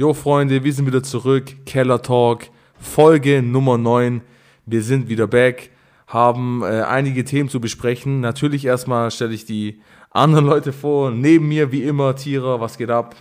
[0.00, 1.66] Jo Freunde, wir sind wieder zurück.
[1.66, 2.46] Keller Talk,
[2.80, 4.22] Folge Nummer 9.
[4.64, 5.68] Wir sind wieder back,
[6.06, 8.22] haben äh, einige Themen zu besprechen.
[8.22, 11.10] Natürlich erstmal stelle ich die anderen Leute vor.
[11.10, 13.14] Neben mir wie immer Tira, was geht ab?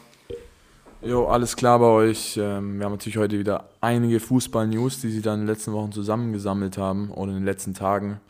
[1.01, 2.39] Jo, alles klar bei euch.
[2.41, 5.91] Ähm, wir haben natürlich heute wieder einige Fußball-News, die sie dann in den letzten Wochen
[5.91, 8.21] zusammengesammelt haben oder in den letzten Tagen.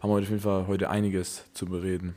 [0.00, 2.16] Haben wir auf jeden Fall heute einiges zu bereden.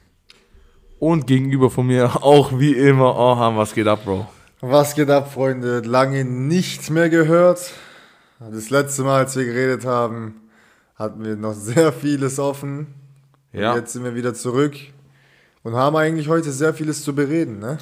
[1.00, 4.26] Und gegenüber von mir auch wie immer Orhan, was geht ab, Bro?
[4.64, 5.80] Was geht ab, Freunde?
[5.80, 7.72] Lange nichts mehr gehört.
[8.40, 10.36] Das letzte Mal, als wir geredet haben,
[10.94, 12.94] hatten wir noch sehr vieles offen.
[13.54, 13.72] Ja.
[13.72, 14.76] Und jetzt sind wir wieder zurück
[15.64, 17.80] und haben eigentlich heute sehr vieles zu bereden, ne?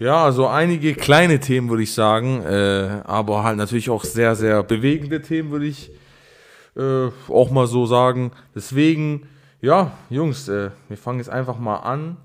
[0.00, 4.64] Ja, also einige kleine Themen würde ich sagen, äh, aber halt natürlich auch sehr, sehr
[4.64, 5.92] bewegende Themen würde ich
[6.76, 8.32] äh, auch mal so sagen.
[8.52, 9.28] Deswegen,
[9.60, 12.16] ja, Jungs, äh, wir fangen jetzt einfach mal an.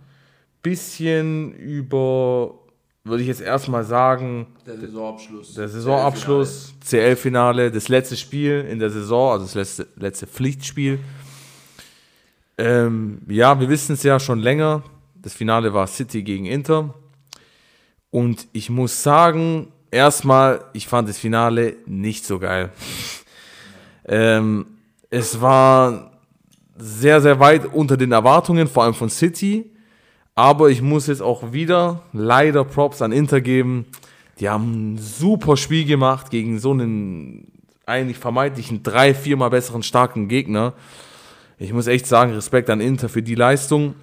[0.63, 2.55] Bisschen über,
[3.03, 5.53] würde ich jetzt erstmal sagen, der Saisonabschluss.
[5.55, 10.99] Der Saisonabschluss, CL-Finale, das letzte Spiel in der Saison, also das letzte, letzte Pflichtspiel.
[12.57, 14.83] Ähm, ja, wir wissen es ja schon länger.
[15.15, 16.93] Das Finale war City gegen Inter.
[18.11, 22.69] Und ich muss sagen, erstmal, ich fand das Finale nicht so geil.
[24.05, 24.67] ähm,
[25.09, 26.11] es war
[26.77, 29.70] sehr, sehr weit unter den Erwartungen, vor allem von City.
[30.41, 33.85] Aber ich muss jetzt auch wieder leider Props an Inter geben.
[34.39, 37.51] Die haben ein super Spiel gemacht gegen so einen
[37.85, 40.73] eigentlich vermeintlichen drei, viermal besseren starken Gegner.
[41.59, 43.93] Ich muss echt sagen, Respekt an Inter für die Leistung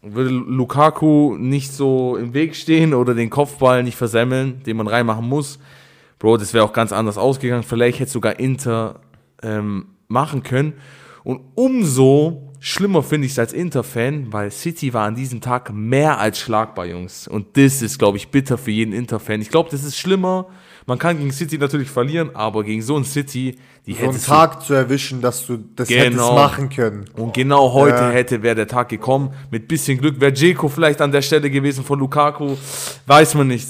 [0.00, 5.28] würde Lukaku nicht so im Weg stehen oder den Kopfball nicht versemmeln, den man reinmachen
[5.28, 5.58] muss,
[6.20, 7.64] Bro, das wäre auch ganz anders ausgegangen.
[7.64, 9.00] Vielleicht hätte sogar Inter
[9.42, 10.74] ähm, machen können.
[11.24, 16.18] Und umso schlimmer finde ich es als Inter-Fan, weil City war an diesem Tag mehr
[16.18, 17.26] als schlagbar, Jungs.
[17.26, 19.40] Und das ist, glaube ich, bitter für jeden Inter-Fan.
[19.40, 20.46] Ich glaube, das ist schlimmer.
[20.86, 23.56] Man kann gegen City natürlich verlieren, aber gegen so ein City,
[23.86, 26.04] die so einen Tag zu erwischen, dass du das genau.
[26.04, 27.04] hättest machen können.
[27.16, 28.10] Und genau heute ja.
[28.10, 29.32] hätte wäre der Tag gekommen.
[29.50, 32.56] Mit bisschen Glück wäre Jeko vielleicht an der Stelle gewesen von Lukaku.
[33.06, 33.68] Weiß man nicht.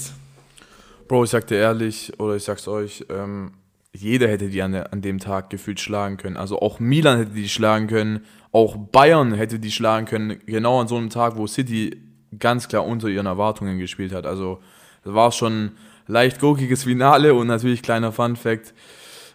[1.09, 3.51] Bro, ich sag dir ehrlich, oder ich sag's euch, ähm,
[3.93, 6.37] jeder hätte die an, an dem Tag gefühlt schlagen können.
[6.37, 10.89] Also auch Milan hätte die schlagen können, auch Bayern hätte die schlagen können, genau an
[10.89, 12.01] so einem Tag, wo City
[12.39, 14.27] ganz klar unter ihren Erwartungen gespielt hat.
[14.27, 14.61] Also
[15.05, 15.73] das war schon
[16.07, 18.75] leicht gurkiges Finale und natürlich kleiner Fun Fact.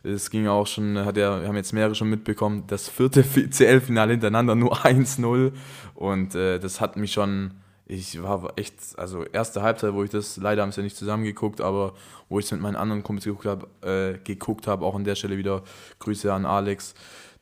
[0.03, 4.11] Es ging auch schon, hat er, wir haben jetzt mehrere schon mitbekommen, das vierte CL-Finale
[4.11, 5.51] hintereinander nur 1-0
[5.95, 7.51] und äh, das hat mich schon,
[7.88, 11.62] ich war echt, also erste Halbzeit, wo ich das, leider haben es ja nicht zusammengeguckt,
[11.62, 11.94] aber
[12.29, 15.38] wo ich es mit meinen anderen Kumpels geguckt habe, äh, geguckt auch an der Stelle
[15.38, 15.63] wieder
[16.00, 16.96] Grüße an Alex,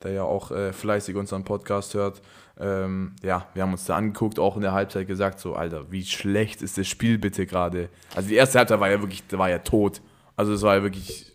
[0.04, 2.22] der ja auch äh, fleißig unseren Podcast hört.
[2.60, 6.04] Ähm, ja, wir haben uns da angeguckt, auch in der Halbzeit gesagt, so, Alter, wie
[6.04, 7.90] schlecht ist das Spiel bitte gerade?
[8.14, 10.02] Also die erste Halbzeit war ja wirklich, war ja tot.
[10.36, 11.32] Also es war ja wirklich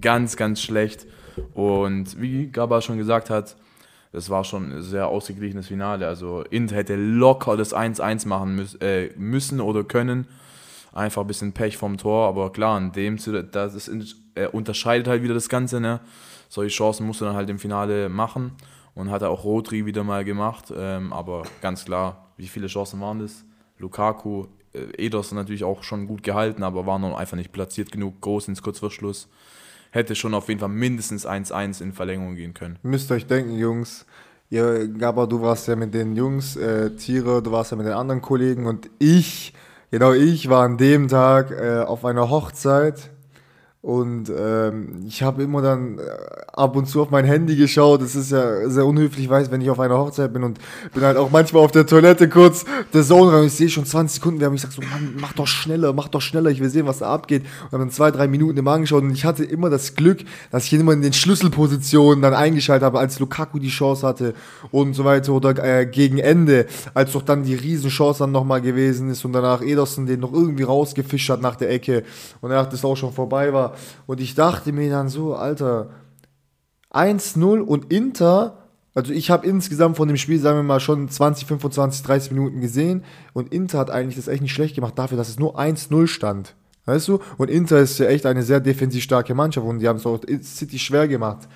[0.00, 1.06] ganz, ganz schlecht.
[1.54, 3.56] Und wie Gaba schon gesagt hat,
[4.14, 6.06] das war schon ein sehr ausgeglichenes Finale.
[6.06, 10.28] Also Inter hätte locker das 1-1 machen müß, äh, müssen oder können.
[10.92, 13.18] Einfach ein bisschen Pech vom Tor, aber klar, in dem
[13.50, 15.80] das ist, äh, unterscheidet halt wieder das Ganze.
[15.80, 15.98] Ne?
[16.48, 18.52] Solche Chancen musst du dann halt im Finale machen
[18.94, 20.72] und hat er auch Rodri wieder mal gemacht.
[20.76, 23.44] Ähm, aber ganz klar, wie viele Chancen waren das?
[23.78, 28.20] Lukaku, äh, Ederson natürlich auch schon gut gehalten, aber war noch einfach nicht platziert genug,
[28.20, 29.28] groß ins Kurzverschluss.
[29.94, 32.80] Hätte schon auf jeden Fall mindestens 1-1 in Verlängerung gehen können.
[32.82, 34.06] Müsst euch denken, Jungs,
[34.50, 37.92] ihr, Gabba, du warst ja mit den Jungs, äh, Tiere, du warst ja mit den
[37.92, 39.54] anderen Kollegen und ich,
[39.92, 43.10] genau ich, war an dem Tag äh, auf einer Hochzeit
[43.84, 46.02] und ähm, ich habe immer dann äh,
[46.54, 48.00] ab und zu auf mein Handy geschaut.
[48.00, 50.58] Das ist ja sehr unhöflich, weiß, wenn ich auf einer Hochzeit bin und
[50.94, 52.64] bin halt auch manchmal auf der Toilette kurz
[52.94, 53.44] der Zone rein.
[53.44, 56.08] Ich sehe schon 20 Sekunden, wir haben ich sag so, Mann, mach doch schneller, mach
[56.08, 57.44] doch schneller, ich will sehen, was da abgeht.
[57.70, 60.20] Und dann zwei, drei Minuten immer angeschaut und ich hatte immer das Glück,
[60.50, 64.32] dass ich immer in den Schlüsselpositionen dann eingeschaltet habe, als Lukaku die Chance hatte
[64.70, 69.10] und so weiter oder äh, gegen Ende, als doch dann die Riesenchance dann nochmal gewesen
[69.10, 72.04] ist und danach Ederson den noch irgendwie rausgefischt hat nach der Ecke
[72.40, 73.73] und er dachte, es auch schon vorbei war.
[74.06, 75.90] Und ich dachte mir dann so, Alter,
[76.92, 78.58] 1-0 und Inter,
[78.94, 82.60] also ich habe insgesamt von dem Spiel, sagen wir mal, schon 20, 25, 30 Minuten
[82.60, 86.06] gesehen und Inter hat eigentlich das echt nicht schlecht gemacht dafür, dass es nur 1-0
[86.06, 86.54] stand.
[86.86, 87.20] Weißt du?
[87.38, 90.20] Und Inter ist ja echt eine sehr defensiv starke Mannschaft und die haben es auch
[90.42, 91.48] City schwer gemacht.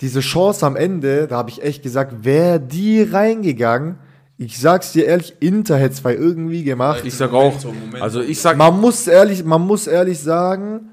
[0.00, 3.98] Diese Chance am Ende, da habe ich echt gesagt, wäre die reingegangen,
[4.38, 7.02] ich sag's dir ehrlich, Inter hätte es irgendwie gemacht.
[7.04, 7.54] Ich sag auch,
[8.00, 8.56] also ich sag.
[8.56, 10.90] Man muss ehrlich, man muss ehrlich sagen,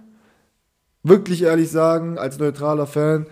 [1.04, 3.28] wirklich ehrlich sagen, als neutraler Fan,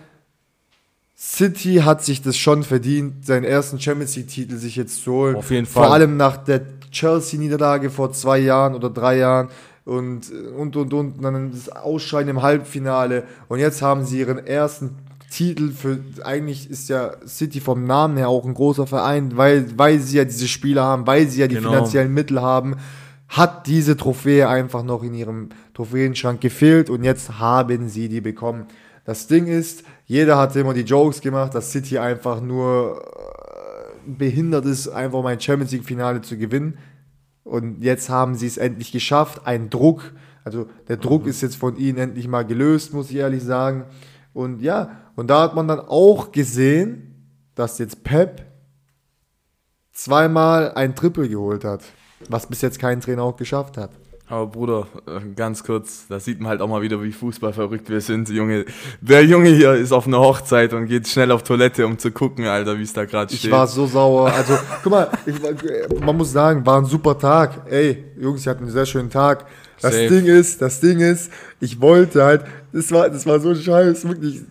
[1.16, 5.36] City hat sich das schon verdient, seinen ersten Champions League-Titel sich jetzt zu holen.
[5.36, 5.84] Auf jeden Fall.
[5.84, 6.62] Vor allem nach der
[6.92, 9.48] Chelsea-Niederlage vor zwei Jahren oder drei Jahren
[9.84, 13.24] und, und, und, und, und dann das Ausscheiden im Halbfinale.
[13.48, 14.96] Und jetzt haben sie ihren ersten
[15.34, 19.98] Titel für, eigentlich ist ja City vom Namen her auch ein großer Verein, weil, weil
[19.98, 21.70] sie ja diese Spieler haben, weil sie ja die Genau.
[21.70, 22.76] finanziellen Mittel haben,
[23.26, 28.66] hat diese Trophäe einfach noch in ihrem Trophäenschrank gefehlt und jetzt haben sie die bekommen.
[29.04, 34.66] Das Ding ist, jeder hat immer die Jokes gemacht, dass City einfach nur äh, behindert
[34.66, 36.78] ist, einfach mal ein Champions League Finale zu gewinnen.
[37.42, 39.42] Und jetzt haben sie es endlich geschafft.
[39.46, 40.12] Ein Druck,
[40.44, 43.84] also der Druck ist jetzt von ihnen endlich mal gelöst, muss ich ehrlich sagen.
[44.32, 47.10] Und ja, und da hat man dann auch gesehen,
[47.54, 48.44] dass jetzt Pep
[49.92, 51.82] zweimal ein Triple geholt hat,
[52.28, 53.90] was bis jetzt kein Trainer auch geschafft hat.
[54.26, 57.90] Aber Bruder, äh, ganz kurz, da sieht man halt auch mal wieder, wie Fußball verrückt
[57.90, 58.64] wir sind, Junge.
[59.02, 62.46] Der Junge hier ist auf einer Hochzeit und geht schnell auf Toilette, um zu gucken,
[62.46, 63.52] Alter, wie es da gerade Ich steht.
[63.52, 64.32] war so sauer.
[64.32, 65.50] Also, guck mal, ich, war-
[66.02, 67.70] man muss sagen, war ein super Tag.
[67.70, 69.44] Ey, Jungs, ihr hatten einen sehr schönen Tag.
[69.84, 70.08] Das Safe.
[70.08, 72.42] Ding ist, das Ding ist, ich wollte halt,
[72.72, 74.42] das war, das war so scheiß, wirklich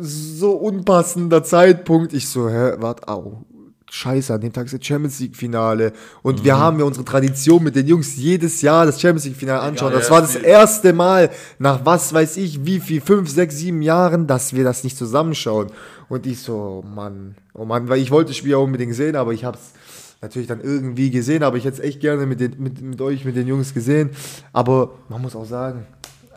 [0.00, 2.12] so unpassender Zeitpunkt.
[2.12, 3.44] Ich so, hä, warte, au.
[3.88, 5.92] Scheiße, an dem Tag ist das Champions League Finale.
[6.22, 6.44] Und Mhm.
[6.44, 9.92] wir haben ja unsere Tradition mit den Jungs jedes Jahr das Champions League Finale anschauen.
[9.92, 10.44] ja, das war das Spiel.
[10.44, 11.30] erste Mal
[11.60, 15.68] nach was weiß ich, wie viel, fünf, sechs, sieben Jahren, dass wir das nicht zusammenschauen.
[16.08, 19.14] Und ich so, oh Mann, oh Mann, weil ich wollte das Spiel ja unbedingt sehen,
[19.14, 19.75] aber ich habe es
[20.20, 23.24] natürlich dann irgendwie gesehen, aber ich hätte es echt gerne mit, den, mit, mit euch,
[23.24, 24.10] mit den Jungs gesehen.
[24.52, 25.86] Aber man muss auch sagen,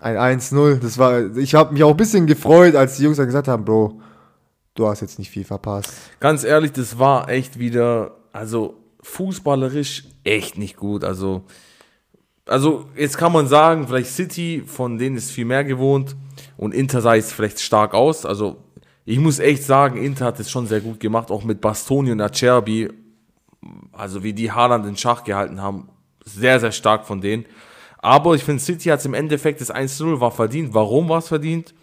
[0.01, 3.25] ein 1-0, das war, ich habe mich auch ein bisschen gefreut, als die Jungs dann
[3.25, 3.99] gesagt haben, Bro,
[4.75, 5.91] du hast jetzt nicht viel verpasst.
[6.19, 11.03] Ganz ehrlich, das war echt wieder, also fußballerisch echt nicht gut.
[11.03, 11.43] Also,
[12.45, 16.15] also jetzt kann man sagen, vielleicht City, von denen ist viel mehr gewohnt
[16.57, 18.25] und Inter sah jetzt vielleicht stark aus.
[18.25, 18.57] Also
[19.05, 22.21] ich muss echt sagen, Inter hat es schon sehr gut gemacht, auch mit Bastoni und
[22.21, 22.89] Acerbi.
[23.99, 25.89] Also wie die Haaland in Schach gehalten haben,
[26.23, 27.45] sehr, sehr stark von denen.
[27.97, 30.73] Aber ich finde, City hat es im Endeffekt, das 1-0 war verdient.
[30.73, 31.73] Warum war es verdient?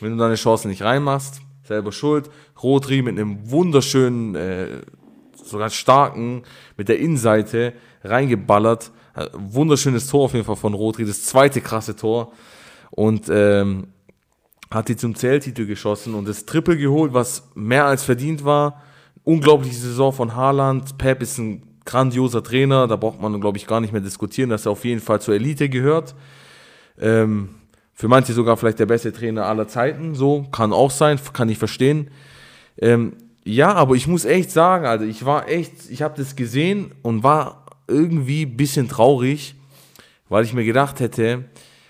[0.00, 2.30] Wenn du deine Chancen nicht reinmachst, selber schuld.
[2.60, 4.80] Rodri mit einem wunderschönen, äh,
[5.44, 6.42] sogar starken,
[6.76, 8.90] mit der Innenseite reingeballert.
[9.14, 12.32] Äh, Wunderschönes Tor auf jeden Fall von Rodri, das zweite krasse Tor.
[12.90, 13.86] Und ähm,
[14.68, 18.82] hat die zum CL-Titel geschossen und das Triple geholt, was mehr als verdient war.
[19.24, 20.96] Unglaubliche Saison von Haaland.
[20.98, 24.66] Pep ist ein grandioser Trainer, da braucht man, glaube ich, gar nicht mehr diskutieren, dass
[24.66, 26.14] er auf jeden Fall zur Elite gehört.
[27.00, 27.50] Ähm,
[27.94, 31.58] für manche sogar vielleicht der beste Trainer aller Zeiten, so kann auch sein, kann ich
[31.58, 32.10] verstehen.
[32.78, 33.14] Ähm,
[33.44, 37.22] ja, aber ich muss echt sagen, also ich war echt, ich habe das gesehen und
[37.22, 39.54] war irgendwie ein bisschen traurig,
[40.28, 41.44] weil ich mir gedacht hätte,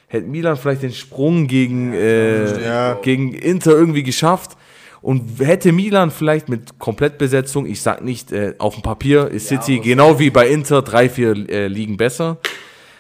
[0.06, 2.94] hätte Milan vielleicht den Sprung gegen, äh, Ja.
[2.94, 4.56] gegen Inter irgendwie geschafft
[5.02, 9.80] und hätte Milan vielleicht mit Komplettbesetzung, ich sag nicht, äh, auf dem Papier ist City
[9.80, 12.38] genau wie bei Inter drei, vier äh, Ligen besser,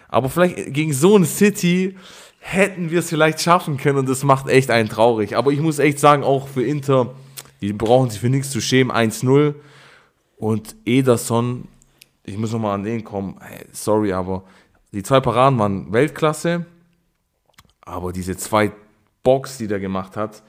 [0.08, 1.96] aber vielleicht gegen so ein City
[2.38, 5.36] hätten wir es vielleicht schaffen können und das macht echt einen traurig.
[5.36, 7.14] Aber ich muss echt sagen, auch für Inter,
[7.60, 9.54] die brauchen sich für nichts zu schämen, 1-0
[10.38, 11.68] und Ederson,
[12.24, 13.36] ich muss nochmal an den kommen,
[13.72, 14.44] sorry, aber
[14.92, 16.64] die zwei Paraden waren Weltklasse,
[17.82, 18.72] aber diese zwei
[19.22, 20.42] Box, die der gemacht hat,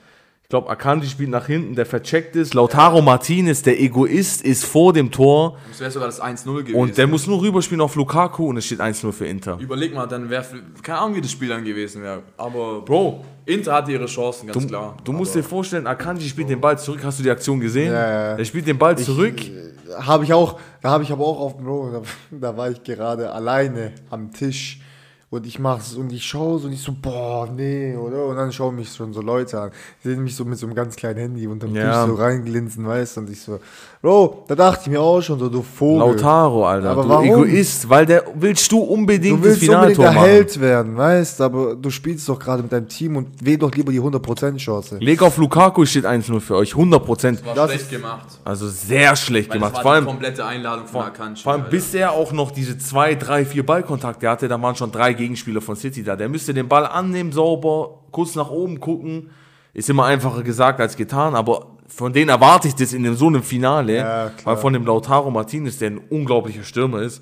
[0.51, 5.09] glaube, Akanji spielt nach hinten, der vercheckt ist, Lautaro Martinez, der Egoist, ist vor dem
[5.09, 6.75] Tor Das wäre sogar das 1-0 gewesen.
[6.75, 9.57] und der muss nur rüberspielen auf Lukaku und es steht 1-0 für Inter.
[9.59, 10.45] Überleg mal, dann wäre,
[10.83, 12.21] keine Ahnung, wie das Spiel dann gewesen wäre.
[12.37, 14.95] Aber, Bro, Inter hatte ihre Chancen, ganz Du, klar.
[15.03, 16.99] du musst Aber dir vorstellen, Akanji spielt den Ball zurück.
[17.03, 17.91] Hast du die Aktion gesehen?
[17.91, 18.37] Ja, ja.
[18.37, 19.35] Er spielt den Ball zurück.
[19.99, 22.01] Habe ich auch, da habe ich aber auch auf dem Bro, da,
[22.51, 24.79] da war ich gerade alleine am Tisch
[25.31, 28.25] und ich mach's und ich schaue so und ich so, boah, nee, oder?
[28.25, 29.71] Und dann schauen mich schon so Leute an.
[30.03, 32.03] Die sehen mich so mit so einem ganz kleinen Handy unterm Ja.
[32.03, 33.21] Tisch so reinglinsen, weißt du?
[33.21, 33.59] Und ich so,
[34.03, 35.99] Bro, da dachte ich mir auch schon so, du Vogel.
[35.99, 36.89] Lautaro, Alter.
[36.89, 37.23] Aber du warum?
[37.45, 40.25] Egoist, weil der willst du unbedingt Du willst das unbedingt Finaltor der machen.
[40.27, 41.39] Held werden, weißt?
[41.41, 44.97] Aber du spielst doch gerade mit deinem Team und wähl doch lieber die 100% Chance.
[44.99, 47.45] Leg auf Lukaku steht 1-0 für euch, 100%.
[47.45, 48.25] war das schlecht ist- gemacht.
[48.43, 49.73] Also sehr schlecht Weil gemacht.
[49.73, 51.43] das Vor war allem, die komplette Einladung von Akanji.
[51.43, 51.71] vor allem Alter.
[51.71, 55.61] bis er auch noch diese zwei, drei, vier Ballkontakte hatte, da waren schon drei Gegenspieler
[55.61, 56.15] von City da.
[56.15, 59.29] Der müsste den Ball annehmen, sauber, kurz nach oben gucken.
[59.75, 63.27] Ist immer einfacher gesagt als getan, aber von denen erwarte ich das in dem, so
[63.27, 67.21] einem Finale, Ja, weil von dem Lautaro Martinez, der ein unglaublicher Stürmer ist,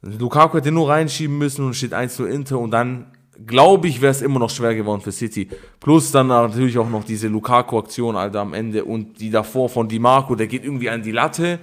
[0.00, 3.12] Lukaku hätte nur reinschieben müssen und steht 1 zu Inter und dann
[3.46, 5.48] glaube ich, wäre es immer noch schwer geworden für City.
[5.80, 9.98] Plus dann natürlich auch noch diese Lukaku-Aktion, Alter, am Ende und die davor von Di
[9.98, 11.58] Marco, der geht irgendwie an die Latte,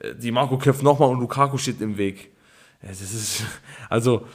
[0.00, 2.30] äh, Di Marco köpft nochmal und Lukaku steht im Weg.
[2.82, 3.44] Das ist,
[3.88, 4.26] also,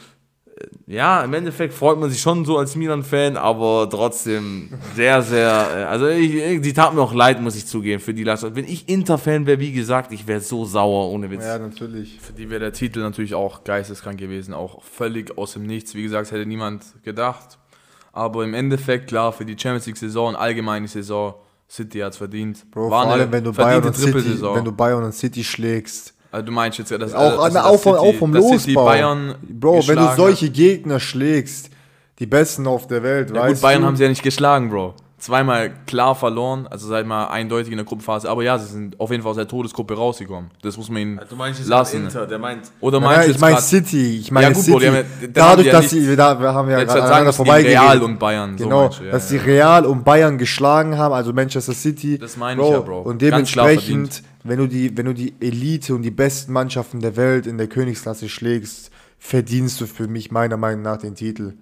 [0.88, 5.84] ja, im Endeffekt freut man sich schon so als Milan-Fan, aber trotzdem sehr, sehr, äh,
[5.84, 8.56] also ich, die tat mir auch leid, muss ich zugeben, für die Leistung.
[8.56, 11.44] Wenn ich Inter-Fan wäre, wie gesagt, ich wäre so sauer, ohne Witz.
[11.44, 12.20] Ja, natürlich.
[12.20, 15.96] Für die wäre der Titel natürlich auch geisteskrank gewesen, auch völlig aus dem Nichts.
[15.96, 17.58] Wie gesagt, hätte niemand gedacht.
[18.14, 21.36] Aber im Endeffekt, klar, für die Champions League-Saison allgemeine Saison,
[21.70, 22.70] City hat es verdient.
[22.70, 26.14] Bro, War vor allem, wenn du, Bayern und City, wenn du Bayern und City schlägst.
[26.32, 28.86] Also du meinst jetzt, dass Auch, also, auch, vom, City- auch vom Losbau.
[28.86, 30.54] Bayern Bro, wenn du solche hat.
[30.54, 31.70] Gegner schlägst,
[32.20, 33.88] die Besten auf der Welt, Ja, weißt gut, Bayern du?
[33.88, 34.94] haben sie ja nicht geschlagen, Bro.
[35.18, 38.28] Zweimal klar verloren, also sag ich mal eindeutig in der Gruppenphase.
[38.28, 40.50] Aber ja, sie sind auf jeden Fall aus der Todesgruppe rausgekommen.
[40.64, 42.06] Das muss man ihnen Du meinst jetzt lassen.
[42.06, 44.18] Inter, der meint, Oder Nein, meinst nein, du ich jetzt meine City.
[44.18, 44.72] Ich meine Ja, gut, City.
[44.72, 47.08] Bro, die haben ja- haben Dadurch, ja dass sie, da wir haben ja Jetzt gerade
[47.30, 47.52] sagen.
[47.68, 49.38] Real und Bayern, so Genau, ja, dass ja.
[49.40, 52.18] sie Real und Bayern geschlagen haben, also Manchester City.
[52.18, 53.02] Das meine ich ja, Bro.
[53.02, 57.00] Und Ganz klar dementsprechend, wenn du, die, wenn du die Elite und die besten Mannschaften
[57.00, 61.54] der Welt in der Königsklasse schlägst, verdienst du für mich meiner Meinung nach den Titel.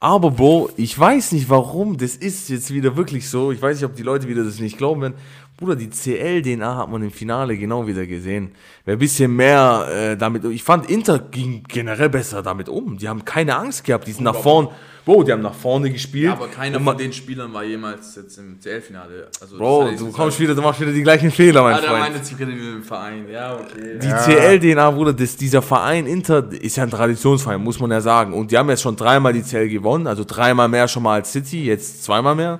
[0.00, 3.52] Aber Bro, ich weiß nicht warum, das ist jetzt wieder wirklich so.
[3.52, 5.14] Ich weiß nicht, ob die Leute wieder das nicht glauben werden.
[5.56, 8.50] Bruder, die CL-DNA hat man im Finale genau wieder gesehen.
[8.84, 10.44] Wer ein bisschen mehr äh, damit.
[10.46, 12.98] Ich fand, Inter ging generell besser damit um.
[12.98, 14.06] Die haben keine Angst gehabt.
[14.08, 14.70] Die sind nach vorne.
[15.04, 16.24] Bro, die haben nach vorne gespielt.
[16.24, 19.28] Ja, aber keiner von den Spielern war jemals jetzt im CL-Finale.
[19.40, 21.90] Also, Bro, du das kommst wieder, du machst wieder die gleichen Fehler, mein Ah, der
[21.90, 22.00] Freund.
[22.00, 23.26] meine Zigarette im Verein.
[23.30, 23.98] Ja, okay.
[24.02, 28.32] Die CL-DNA, Bruder, das, dieser Verein Inter ist ja ein Traditionsverein, muss man ja sagen.
[28.32, 31.30] Und die haben jetzt schon dreimal die CL gewonnen, also dreimal mehr schon mal als
[31.30, 32.58] City, jetzt zweimal mehr.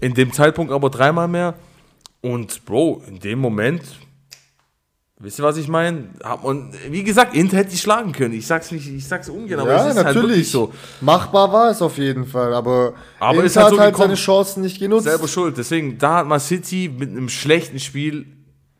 [0.00, 1.54] In dem Zeitpunkt aber dreimal mehr.
[2.22, 3.82] Und Bro, in dem Moment,
[5.18, 6.08] wisst ihr, was ich meine?
[6.42, 8.34] Man, wie gesagt, Inter hätte die schlagen können.
[8.34, 10.72] Ich sag's nicht, ich sag's ungern, aber es ist halt wirklich so.
[11.00, 14.08] Machbar war es auf jeden Fall, aber, Aber Inter ist halt hat so halt gekommen.
[14.08, 15.04] seine Chancen nicht genutzt.
[15.04, 15.56] Selber schuld.
[15.56, 18.26] Deswegen, da hat man City mit einem schlechten Spiel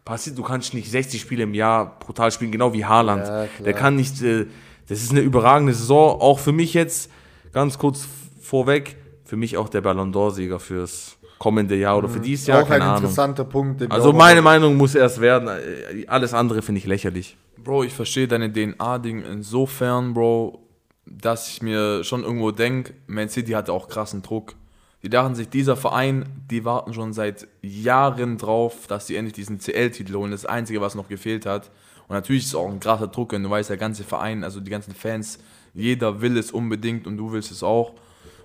[0.05, 0.37] passiert.
[0.37, 3.27] Du kannst nicht 60 Spiele im Jahr brutal spielen, genau wie Haaland.
[3.27, 3.47] Ja.
[3.65, 4.47] Der kann nicht, äh,
[4.89, 6.21] das ist eine überragende Saison.
[6.21, 7.11] Auch für mich jetzt,
[7.53, 8.07] ganz kurz
[8.41, 12.65] vorweg, für mich auch der Ballon d'Or-Sieger fürs kommende Jahr oder für dieses Jahr, Mhm.
[12.67, 12.97] auch ein Ahnung.
[12.99, 13.91] interessanter Punkt.
[13.91, 15.49] Also meine Meinung muss erst werden.
[15.49, 17.37] Äh, Alles andere finde ich lächerlich.
[17.65, 20.61] Bro, ich verstehe deine DNA-Ding insofern, Bro,
[21.07, 24.55] dass ich mir schon irgendwo denke, Man City hatte auch krassen Druck.
[25.03, 29.59] Die dachten sich, dieser Verein, die warten schon seit Jahren drauf, dass sie endlich diesen
[29.59, 30.31] CL-Titel holen.
[30.31, 31.71] Das Einzige, was noch gefehlt hat.
[32.07, 34.61] Und natürlich ist es auch ein krasser Druck, wenn du weißt, der ganze Verein, also
[34.61, 35.39] die ganzen Fans,
[35.73, 37.95] jeder will es unbedingt und du willst es auch.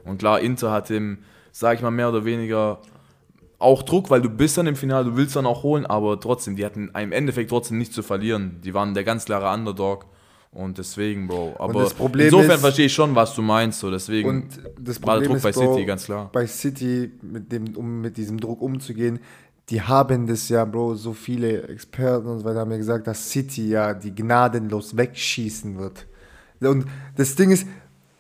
[0.06, 1.18] Und klar, Inter hat im,
[1.58, 2.80] sag ich mal, mehr oder weniger
[3.60, 6.58] auch Druck, weil du bist dann im Finale, du willst dann auch holen, aber trotzdem,
[6.58, 8.60] die hatten im Endeffekt trotzdem nichts zu verlieren.
[8.64, 10.06] Die waren der ganz klare Underdog
[10.52, 11.56] und deswegen, Bro.
[11.58, 14.46] Aber das Problem insofern ist- verstehe ich schon, was du meinst, so deswegen Und
[14.80, 16.30] das war der Problem Druck ist, bei Bro, City, ganz klar.
[16.34, 19.20] Bei City, mit, dem, um mit diesem Druck umzugehen,
[19.70, 23.30] die haben das ja, Bro, so viele Experten und so weiter haben mir gesagt, dass
[23.32, 26.06] City ja die gnadenlos wegschießen wird.
[26.60, 26.86] Und
[27.16, 27.66] das Ding ist,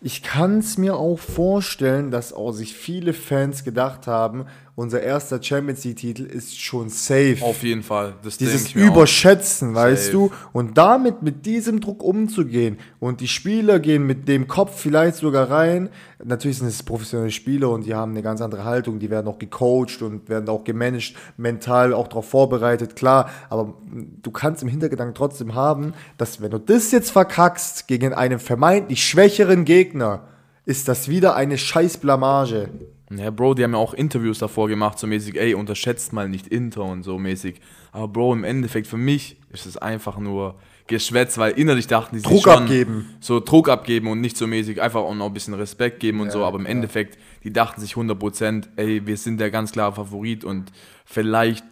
[0.06, 4.46] ich kann es mir auch vorstellen, dass auch sich viele Fans gedacht haben,
[4.78, 7.38] unser erster Champions League-Titel ist schon safe.
[7.40, 8.16] Auf jeden Fall.
[8.24, 8.96] Das Dieses ich mir auch.
[8.96, 10.12] Überschätzen, weißt Safe.
[10.12, 10.32] du?
[10.52, 15.50] Und damit mit diesem Druck umzugehen und die Spieler gehen mit dem Kopf vielleicht sogar
[15.50, 15.90] rein.
[16.22, 19.40] Natürlich sind es professionelle Spieler und die haben eine ganz andere Haltung, die werden auch
[19.40, 23.30] gecoacht und werden auch gemanagt, mental auch darauf vorbereitet, klar.
[23.50, 23.76] Aber
[24.22, 29.06] du kannst im Hintergedanken trotzdem haben, dass wenn du das jetzt verkackst gegen einen vermeintlich
[29.06, 30.28] schwächeren Gegner,
[30.66, 32.70] ist das wieder eine scheiß Blamage.
[33.12, 36.48] Ja, Bro, die haben ja auch Interviews davor gemacht, so mäßig, ey, unterschätzt mal nicht
[36.48, 37.62] Inter und so mäßig.
[37.92, 40.56] Aber Bro, im Endeffekt für mich ist es einfach nur
[40.88, 43.16] Geschwätz, weil innerlich dachten die sich Druck schon, abgeben.
[43.20, 46.28] So Druck abgeben und nicht so mäßig, einfach auch noch ein bisschen Respekt geben und
[46.28, 46.46] Ja, so.
[46.46, 46.76] Aber im klar.
[46.76, 50.72] Endeffekt, die dachten sich 100%, ey, wir sind der ganz klare Favorit und
[51.06, 51.64] vielleicht,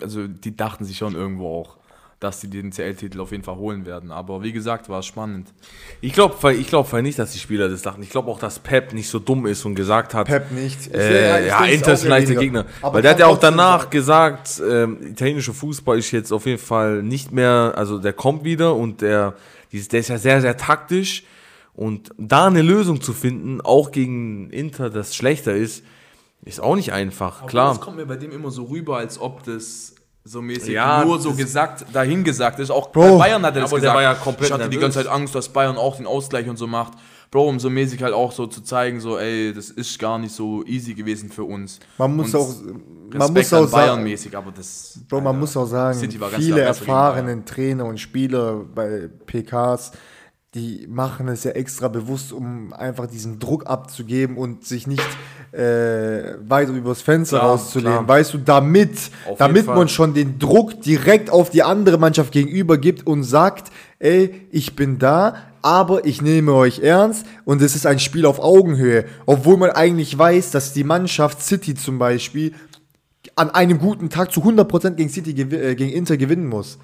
[0.00, 1.79] also die dachten sich schon irgendwo auch,
[2.20, 4.12] dass sie den CL-Titel auf jeden Fall holen werden.
[4.12, 5.52] Aber wie gesagt, war es spannend.
[6.02, 8.02] Ich glaube ich glaub nicht, dass die Spieler das dachten.
[8.02, 10.86] Ich glaube auch, dass Pep nicht so dumm ist und gesagt hat, Pep nicht.
[10.86, 12.34] Ich- Äh, ja, Inter ist ein leichter.
[12.34, 12.66] Gegner.
[12.82, 13.90] Aber Weil der hat ja auch danach sein.
[13.90, 18.76] gesagt, ähm, italienischer Fußball ist jetzt auf jeden Fall nicht mehr, also der kommt wieder
[18.76, 19.34] und der,
[19.72, 21.24] der ist ja sehr, sehr taktisch.
[21.72, 25.82] Und da eine Lösung zu finden, auch gegen Inter, das schlechter ist,
[26.44, 27.46] ist auch nicht einfach.
[27.46, 27.70] Klar.
[27.70, 31.18] Das kommt mir bei dem immer so rüber, als ob das so mäßig Ja, nur
[31.18, 32.70] so gesagt, dahin gesagt ist.
[32.70, 33.18] Auch Bro.
[33.18, 33.96] Bayern hat er das Aber der gesagt.
[33.96, 34.94] war ja komplett ich hatte die nervös.
[34.94, 36.92] ganze Zeit Angst, dass Bayern auch den Ausgleich und so macht.
[37.30, 40.34] Bro, um so mäßig halt auch so zu zeigen, so, ey, das ist gar nicht
[40.34, 41.78] so easy gewesen für uns.
[41.96, 44.98] Man muss Und auch, man Respekt muss an auch sagen, Bayern-mäßig, aber das.
[45.08, 49.92] Bro, man Alter, muss auch sagen, viele erfahrene Trainer und Spieler bei PKs,
[50.54, 55.06] die machen es ja extra bewusst, um einfach diesen Druck abzugeben und sich nicht
[55.52, 58.04] äh, weiter übers Fenster Klar, rauszulehnen.
[58.04, 58.08] klar.
[58.08, 62.78] Weißt du, damit, Auf damit man schon den Druck direkt auf die andere Mannschaft gegenüber
[62.78, 67.86] gibt und sagt, ey, ich bin da, aber ich nehme euch ernst und es ist
[67.86, 69.04] ein Spiel auf Augenhöhe.
[69.26, 72.54] Obwohl man eigentlich weiß, dass die Mannschaft City zum Beispiel
[73.36, 76.78] an einem guten Tag zu 100% gegen City äh, gegen Inter gewinnen muss.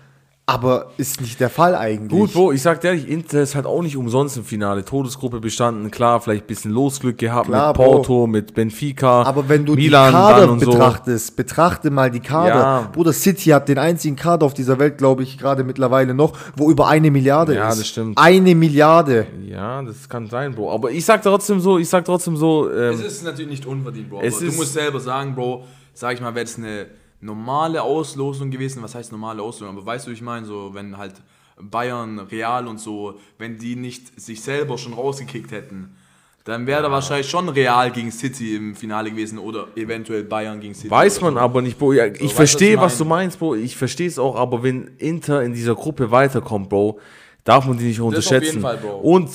[0.49, 2.09] Aber ist nicht der Fall eigentlich.
[2.21, 4.85] Gut, Bro, ich sag dir ehrlich, Inter ist halt auch nicht umsonst im Finale.
[4.85, 7.85] Todesgruppe bestanden, klar, vielleicht ein bisschen Losglück gehabt Klar, mit Bro.
[7.97, 10.71] Porto, mit Benfica, Aber wenn du Milan die Kader und so.
[10.71, 12.49] betrachtest, betrachte mal die Kader.
[12.55, 12.91] Ja.
[12.93, 16.71] Bruder, City hat den einzigen Kader auf dieser Welt, glaube ich, gerade mittlerweile noch, wo
[16.71, 17.81] über eine Milliarde Ja, ist.
[17.81, 18.17] das stimmt.
[18.17, 19.27] Eine Milliarde.
[19.49, 20.71] Ja, das kann sein, Bro.
[20.73, 24.11] Aber ich sag trotzdem so, ich sag trotzdem so, Es ähm, ist natürlich nicht unverdient,
[24.11, 24.21] Bro.
[24.23, 26.87] Es aber du ist- musst selber sagen, Bro, sag ich mal, wäre es eine
[27.21, 28.83] normale Auslosung gewesen.
[28.83, 29.77] Was heißt normale Auslosung?
[29.77, 31.15] Aber weißt du, wie ich meine, so, wenn halt
[31.61, 35.97] Bayern, Real und so, wenn die nicht sich selber schon rausgekickt hätten,
[36.45, 40.75] dann wäre da wahrscheinlich schon Real gegen City im Finale gewesen oder eventuell Bayern gegen
[40.75, 40.91] City.
[40.91, 41.41] weiß man so.
[41.41, 41.95] aber nicht, Bro.
[41.95, 43.25] Ich du, verstehe, was was du mein?
[43.25, 43.57] meinst, Bro.
[43.57, 47.01] Ich verstehe es auch, aber wenn Inter in dieser Gruppe weiterkommt, Bro,
[47.43, 48.47] darf man die nicht Das auf unterschätzen.
[48.47, 48.99] jeden Fall, Bro.
[48.99, 49.29] Und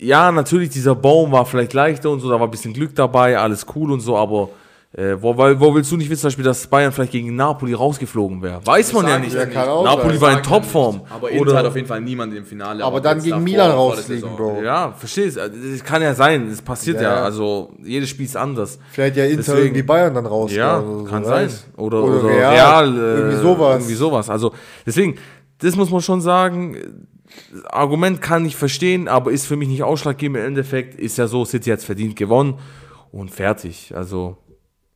[0.00, 3.38] ja, natürlich, dieser Baum war vielleicht leichter und so, da war ein bisschen Glück dabei,
[3.38, 4.48] alles cool und so, aber
[4.96, 7.74] äh, wo, weil, wo willst du nicht wissen, zum Beispiel, dass Bayern vielleicht gegen Napoli
[7.74, 8.64] rausgeflogen wäre?
[8.64, 9.34] Weiß man ja nicht.
[9.34, 11.02] Ja, Napoli war in Topform.
[11.10, 12.82] Aber Inter Oder- hat auf jeden Fall niemand im Finale.
[12.82, 14.30] Aber dann gegen Milan rausfliegen.
[14.36, 14.62] Bro.
[14.62, 15.40] Ja, verstehst du?
[15.50, 17.16] Das kann ja sein, das passiert ja.
[17.16, 17.24] Ja.
[17.24, 18.78] Also, jedes Spiel ist anders.
[18.90, 20.50] Vielleicht ja Inter Deswegen- irgendwie Bayern dann raus.
[20.54, 21.50] Ja, oder so, kann sein.
[21.76, 23.74] Oder, Oder oder, Real, Real, äh, irgendwie sowas.
[23.76, 24.30] Irgendwie sowas.
[24.30, 24.52] Also,
[24.86, 25.16] deswegen,
[25.58, 26.76] das muss man schon sagen.
[27.52, 30.38] Das Argument kann ich verstehen, aber ist für mich nicht ausschlaggebend.
[30.38, 32.54] Im Endeffekt ist ja so, City hat verdient gewonnen
[33.12, 33.92] und fertig.
[33.94, 34.38] Also,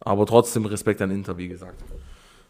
[0.00, 1.83] aber trotzdem Respekt an Inter, wie gesagt.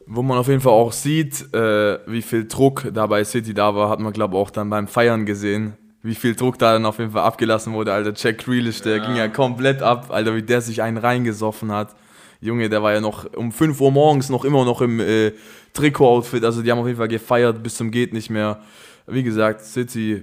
[0.07, 3.75] Wo man auf jeden Fall auch sieht, äh, wie viel Druck da bei City da
[3.75, 5.75] war, hat man, glaube ich, auch dann beim Feiern gesehen.
[6.03, 8.13] Wie viel Druck da dann auf jeden Fall abgelassen wurde, Alter.
[8.17, 11.95] Jack Grealish, der ging ja komplett ab, Alter, wie der sich einen reingesoffen hat.
[12.41, 15.33] Junge, der war ja noch um 5 Uhr morgens noch immer noch im äh,
[15.75, 16.43] Trikot-Outfit.
[16.43, 18.61] Also die haben auf jeden Fall gefeiert bis zum geht nicht mehr.
[19.07, 20.23] Wie gesagt, City,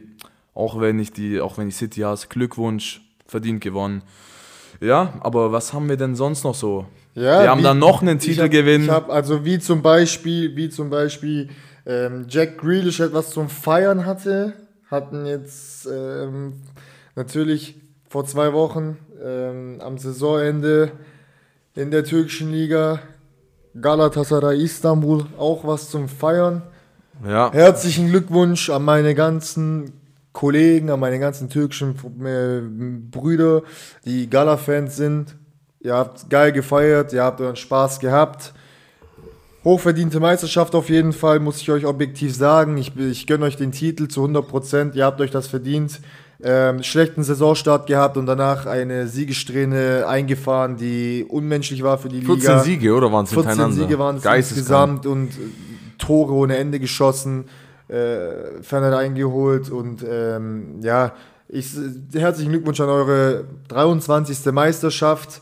[0.56, 4.02] auch wenn ich die, auch wenn ich City hasse, Glückwunsch, verdient gewonnen.
[4.82, 6.86] Ja, aber was haben wir denn sonst noch so?
[7.18, 8.90] Ja, wir haben wie- dann noch einen Ich Titel hab, gewinnen.
[8.90, 11.50] Also wie zum Beispiel, wie zum Beispiel
[11.86, 14.54] ähm, Jack Grealish etwas zum Feiern hatte,
[14.92, 16.54] hatten jetzt ähm,
[17.16, 17.76] natürlich
[18.08, 20.92] vor zwei Wochen ähm, am Saisonende
[21.76, 23.00] in der türkischen Liga
[23.82, 26.62] Galatasaray Istanbul auch was zum Feiern.
[27.28, 27.52] Ja.
[27.52, 29.92] Herzlichen Glückwunsch an meine ganzen
[30.34, 32.62] Kollegen, an meine ganzen türkischen äh,
[33.10, 33.64] Brüder,
[34.06, 35.36] die Gala-Fans sind.
[35.80, 38.54] Ihr habt geil gefeiert, ihr habt euren Spaß gehabt.
[39.64, 42.78] Hochverdiente Meisterschaft auf jeden Fall, muss ich euch objektiv sagen.
[42.78, 46.00] Ich, ich gönne euch den Titel zu 100%, ihr habt euch das verdient.
[46.42, 52.36] Ähm, schlechten Saisonstart gehabt und danach eine Siegessträhne eingefahren, die unmenschlich war für die 14
[52.36, 52.60] Liga.
[52.60, 53.84] Siege, oder waren es 14 hintereinander?
[53.84, 55.34] Siege waren es insgesamt und äh,
[55.98, 57.46] Tore ohne Ende geschossen,
[57.88, 61.14] äh, Ferner eingeholt und ähm, ja,
[61.50, 61.72] ich,
[62.14, 64.52] herzlichen Glückwunsch an eure 23.
[64.52, 65.42] Meisterschaft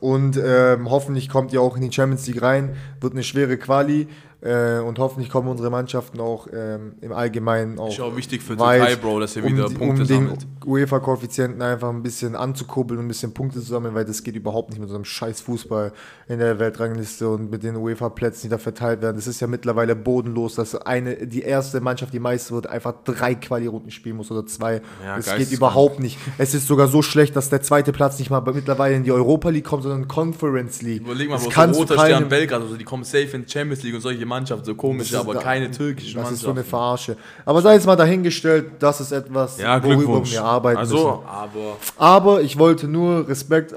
[0.00, 4.08] und ähm, hoffentlich kommt ihr auch in die Champions League rein, wird eine schwere Quali
[4.44, 8.58] äh, und hoffentlich kommen unsere Mannschaften auch ähm, im Allgemeinen auch Ist auch wichtig für
[8.58, 10.46] weit, Türkei, Bro, dass ihr wieder um, Punkte um den sammelt.
[10.66, 14.68] UEFA-Koeffizienten einfach ein bisschen anzukurbeln und ein bisschen Punkte zu sammeln, weil das geht überhaupt
[14.70, 15.92] nicht mit so einem scheiß Fußball
[16.28, 19.16] in der Weltrangliste und mit den UEFA-Plätzen, die da verteilt werden.
[19.16, 23.34] Das ist ja mittlerweile bodenlos, dass eine, die erste Mannschaft, die Meister wird, einfach drei
[23.34, 24.82] Quali-Runden spielen muss oder zwei.
[25.02, 26.18] Ja, das geht überhaupt nicht.
[26.36, 29.48] Es ist sogar so schlecht, dass der zweite Platz nicht mal mittlerweile in die Europa
[29.48, 31.00] League kommt, sondern Conference League.
[31.00, 33.94] Überleg mal, das wo so Roter Stern Belgrad, also die kommen safe in Champions League
[33.94, 36.70] und solche Mannschaften, so komische, aber da- keine türkische Das ist so eine Mannschaft.
[36.70, 37.16] Verarsche.
[37.44, 40.94] Aber sei jetzt mal dahingestellt, das ist etwas, Ja, worüber wir arbeiten müssen.
[40.96, 43.76] Also, Aber Aber ich wollte nur Respekt, äh,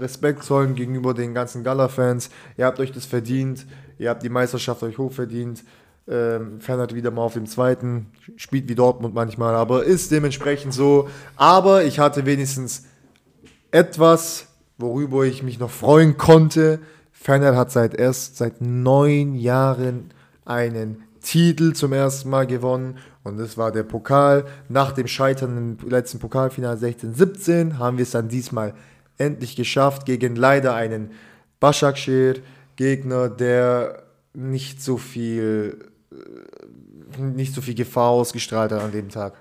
[0.00, 2.30] Respekt zollen gegenüber den ganzen Gala-Fans.
[2.56, 3.66] Ihr habt euch das verdient.
[3.98, 5.62] Ihr habt die Meisterschaft euch hochverdient.
[6.06, 8.06] Ähm, Fernert wieder mal auf dem zweiten.
[8.36, 11.08] Spielt wie Dortmund manchmal, aber ist dementsprechend so.
[11.36, 12.84] Aber ich hatte wenigstens
[13.70, 14.46] etwas,
[14.78, 16.80] worüber ich mich noch freuen konnte.
[17.24, 20.10] Fernert hat seit erst seit neun Jahren
[20.44, 24.44] einen Titel zum ersten Mal gewonnen und das war der Pokal.
[24.68, 28.74] Nach dem Scheitern im letzten Pokalfinale 16-17 haben wir es dann diesmal
[29.16, 31.12] endlich geschafft gegen leider einen
[31.60, 32.42] Başakşehir
[32.76, 34.02] Gegner, der
[34.34, 35.78] nicht so viel
[37.16, 39.32] nicht so viel Gefahr ausgestrahlt hat an dem Tag.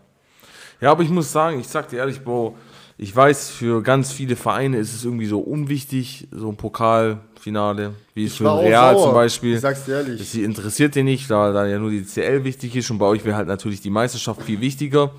[0.80, 2.56] Ja, aber ich muss sagen, ich sag dir ehrlich, Bro,
[2.98, 8.26] ich weiß, für ganz viele Vereine ist es irgendwie so unwichtig, so ein Pokalfinale, wie
[8.26, 9.04] es für Real sauer.
[9.06, 9.56] zum Beispiel.
[9.56, 10.20] Ich sag's dir ehrlich.
[10.20, 13.06] Das sie interessiert dir nicht, da, da ja nur die CL wichtig ist und bei
[13.06, 15.12] euch wäre halt natürlich die Meisterschaft viel wichtiger.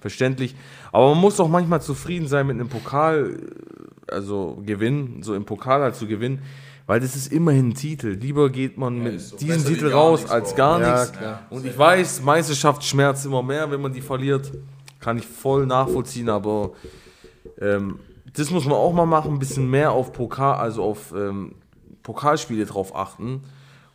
[0.00, 0.54] verständlich.
[0.92, 3.36] Aber man muss auch manchmal zufrieden sein mit einem Pokal,
[4.06, 6.40] also gewinnen, so im Pokal halt zu gewinnen,
[6.86, 8.08] weil das ist immerhin ein Titel.
[8.18, 9.36] Lieber geht man mit ist so.
[9.36, 11.12] diesem Titel raus nichts, als gar Ja, nichts.
[11.18, 11.42] klar.
[11.50, 14.50] Und ich weiß, Meisterschaft schmerzt immer mehr, wenn man die verliert.
[15.00, 16.70] Kann ich voll nachvollziehen, aber
[17.60, 17.98] ähm,
[18.34, 21.54] das muss man auch mal machen, ein bisschen mehr auf Pokal, also auf ähm,
[22.02, 23.42] Pokalspiele drauf achten,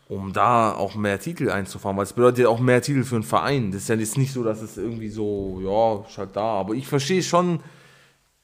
[0.09, 3.23] um da auch mehr Titel einzufahren, weil es bedeutet ja auch mehr Titel für einen
[3.23, 3.71] Verein.
[3.71, 6.41] Das ist ja jetzt nicht so, dass es irgendwie so, ja, ist halt da.
[6.41, 7.59] Aber ich verstehe schon,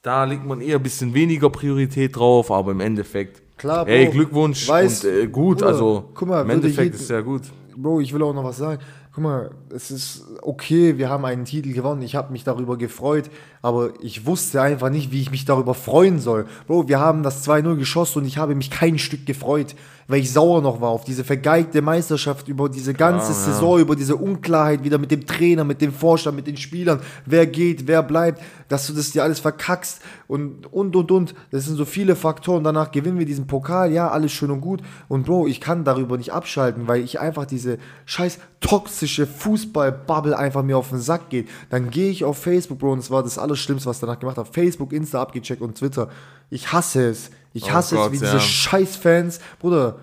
[0.01, 3.91] da legt man eher ein bisschen weniger Priorität drauf, aber im Endeffekt, Klar, Bro.
[3.91, 7.43] ey, Glückwunsch Weiß- und äh, gut, Bruder, also guck mal, im Endeffekt ist ja gut.
[7.75, 8.81] Bro, ich will auch noch was sagen.
[9.13, 12.01] Guck mal, es ist okay, wir haben einen Titel gewonnen.
[12.01, 13.29] Ich habe mich darüber gefreut,
[13.61, 16.45] aber ich wusste einfach nicht, wie ich mich darüber freuen soll.
[16.67, 19.75] Bro, wir haben das 2-0 geschossen und ich habe mich kein Stück gefreut,
[20.07, 23.53] weil ich sauer noch war auf diese vergeigte Meisterschaft, über diese ganze Klar, ja.
[23.53, 27.45] Saison, über diese Unklarheit wieder mit dem Trainer, mit dem Vorstand, mit den Spielern, wer
[27.45, 31.35] geht, wer bleibt, dass du das dir alles verkackst und und und und.
[31.51, 32.63] Das sind so viele Faktoren.
[32.63, 34.81] Danach gewinnen wir diesen Pokal, ja, alles schön und gut.
[35.07, 40.63] Und Bro, ich kann darüber nicht abschalten, weil ich einfach diese scheiß toxische Fußball-Bubble einfach
[40.63, 41.49] mir auf den Sack geht.
[41.69, 44.37] Dann gehe ich auf Facebook, Bro, und das war das Allerschlimmste, was ich danach gemacht
[44.37, 44.49] habe.
[44.51, 46.09] Facebook, Insta abgecheckt und Twitter.
[46.49, 47.31] Ich hasse es.
[47.53, 48.31] Ich Oh hasse Gott, es, wie ja.
[48.31, 49.39] diese Scheiß-Fans.
[49.59, 49.97] Bruder,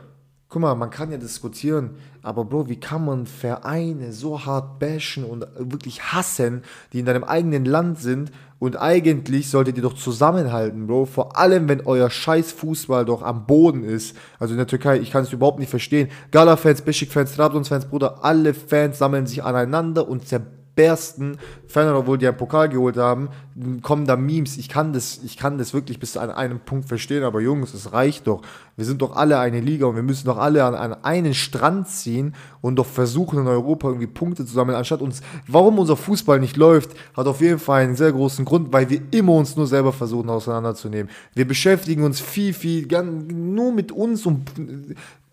[0.48, 1.90] guck mal, man kann ja diskutieren,
[2.22, 7.24] aber Bro, wie kann man Vereine so hart bashen und wirklich hassen, die in deinem
[7.24, 11.06] eigenen Land sind und eigentlich solltet ihr doch zusammenhalten, Bro.
[11.06, 14.16] Vor allem, wenn euer scheiß Fußball doch am Boden ist.
[14.38, 16.09] Also in der Türkei, ich kann es überhaupt nicht verstehen.
[16.30, 20.26] Gala-Fans, Beşik-Fans, Trabzon-Fans, Bruder, alle Fans sammeln sich aneinander und
[20.76, 21.38] zerbersten.
[21.66, 23.28] Fernand, obwohl die einen Pokal geholt haben,
[23.82, 24.56] kommen da Memes.
[24.56, 27.92] Ich kann das, ich kann das wirklich bis an einem Punkt verstehen, aber Jungs, es
[27.92, 28.42] reicht doch.
[28.76, 31.88] Wir sind doch alle eine Liga und wir müssen doch alle an, an einen Strand
[31.88, 36.38] ziehen und doch versuchen in Europa irgendwie Punkte zu sammeln, anstatt uns, warum unser Fußball
[36.38, 39.66] nicht läuft, hat auf jeden Fall einen sehr großen Grund, weil wir immer uns nur
[39.66, 41.10] selber versuchen auseinanderzunehmen.
[41.34, 44.50] Wir beschäftigen uns viel, viel, nur mit uns und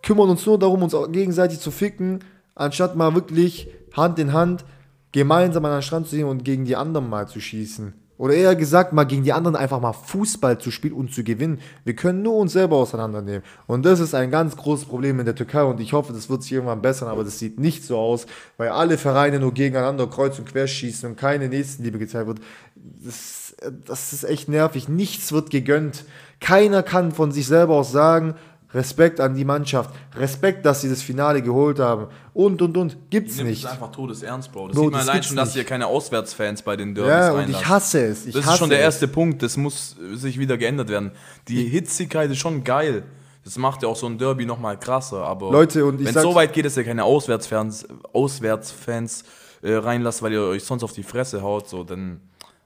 [0.01, 2.19] kümmern uns nur darum, uns gegenseitig zu ficken,
[2.55, 4.65] anstatt mal wirklich Hand in Hand
[5.13, 7.93] gemeinsam an den Strand zu gehen und gegen die anderen mal zu schießen.
[8.17, 11.59] Oder eher gesagt, mal gegen die anderen einfach mal Fußball zu spielen und zu gewinnen.
[11.83, 13.41] Wir können nur uns selber auseinandernehmen.
[13.65, 16.43] Und das ist ein ganz großes Problem in der Türkei und ich hoffe, das wird
[16.43, 20.37] sich irgendwann bessern, aber das sieht nicht so aus, weil alle Vereine nur gegeneinander kreuz
[20.37, 22.39] und quer schießen und keine Nächstenliebe gezeigt wird.
[22.75, 24.87] Das, das ist echt nervig.
[24.87, 26.05] Nichts wird gegönnt.
[26.39, 28.35] Keiner kann von sich selber aus sagen,
[28.73, 33.37] Respekt an die Mannschaft, Respekt, dass sie das Finale geholt haben und und und gibt's
[33.37, 33.63] Nimmt nicht.
[33.63, 34.69] es einfach todesernst, Bro.
[34.69, 37.31] Das Bro, sieht man das allein schon, dass ihr keine Auswärtsfans bei den Derbys Ja,
[37.31, 37.61] und reinlasst.
[37.63, 38.25] ich hasse es.
[38.25, 38.85] Ich Das hasse ist schon der es.
[38.85, 41.11] erste Punkt, das muss sich wieder geändert werden.
[41.47, 43.03] Die Hitzigkeit ist schon geil.
[43.43, 46.21] Das macht ja auch so ein Derby nochmal krasser, aber Leute, und ich wenn es
[46.21, 49.23] so weit geht, dass ihr keine Auswärtsfans, Auswärtsfans
[49.61, 52.21] äh, reinlasst, weil ihr euch sonst auf die Fresse haut, so, dann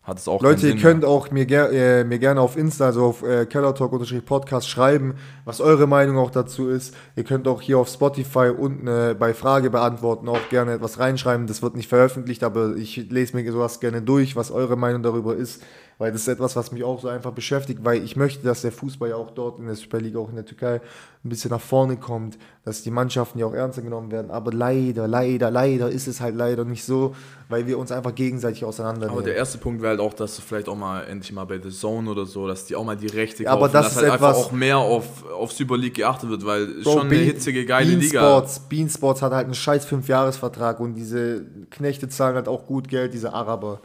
[0.07, 1.09] hat es auch Leute, ihr Sinn könnt mehr.
[1.09, 5.85] auch mir, ger äh, mir gerne auf Insta, also auf äh, kellertalk-podcast schreiben, was eure
[5.85, 6.95] Meinung auch dazu ist.
[7.17, 11.45] Ihr könnt auch hier auf Spotify unten äh, bei Frage beantworten auch gerne etwas reinschreiben.
[11.45, 15.35] Das wird nicht veröffentlicht, aber ich lese mir sowas gerne durch, was eure Meinung darüber
[15.35, 15.61] ist,
[15.99, 18.71] weil das ist etwas, was mich auch so einfach beschäftigt, weil ich möchte, dass der
[18.71, 20.79] Fußball ja auch dort in der Super League, auch in der Türkei,
[21.25, 24.29] ein bisschen nach vorne kommt, dass die Mannschaften ja auch ernster genommen werden.
[24.29, 27.15] Aber leider, leider, leider ist es halt leider nicht so,
[27.49, 29.12] weil wir uns einfach gegenseitig auseinandernehmen.
[29.15, 31.60] Aber der erste Punkt wäre halt auch, dass du vielleicht auch mal endlich mal bei
[31.60, 33.91] The Zone oder so, dass die auch mal die Rechte Ja, aber kaufen, das dass
[33.93, 37.01] ist halt einfach etwas- auch mehr auf, auf Super League geachtet wird, weil Bro, schon
[37.01, 38.19] eine Bean- hitzige, geile Bean Liga.
[38.21, 42.88] Sports, Bean Sports hat halt einen scheiß Fünfjahresvertrag und diese Knechte zahlen halt auch gut
[42.88, 43.81] Geld, diese Araber.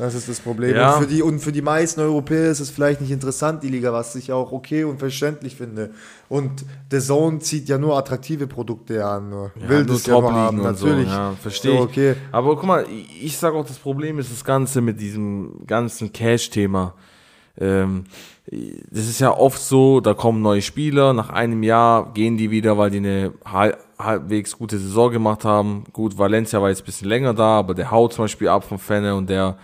[0.00, 0.74] Das ist das Problem.
[0.74, 0.94] Ja.
[0.96, 3.92] Und, für die, und für die meisten Europäer ist es vielleicht nicht interessant, die Liga,
[3.92, 5.90] was ich auch okay und verständlich finde.
[6.30, 9.28] Und The Zone zieht ja nur attraktive Produkte an.
[9.28, 9.50] Nur.
[9.56, 11.08] Will nur das ja nur Top-Ligen haben, und so, natürlich.
[11.08, 12.14] ja, verstehe So, okay.
[12.32, 16.10] Aber guck mal, ich- ich sag auch, das Problem ist das Ganze mit diesem ganzen
[16.12, 16.94] Cash-Thema.
[17.58, 18.04] Ähm,
[18.90, 22.78] das ist ja oft so, da kommen neue Spieler, nach einem Jahr gehen die wieder,
[22.78, 25.84] weil die eine hal- halbwegs gute Saison gemacht haben.
[25.92, 28.78] Gut, Valencia war jetzt ein bisschen länger da, aber der haut zum Beispiel ab von
[28.78, 29.58] Fenne und der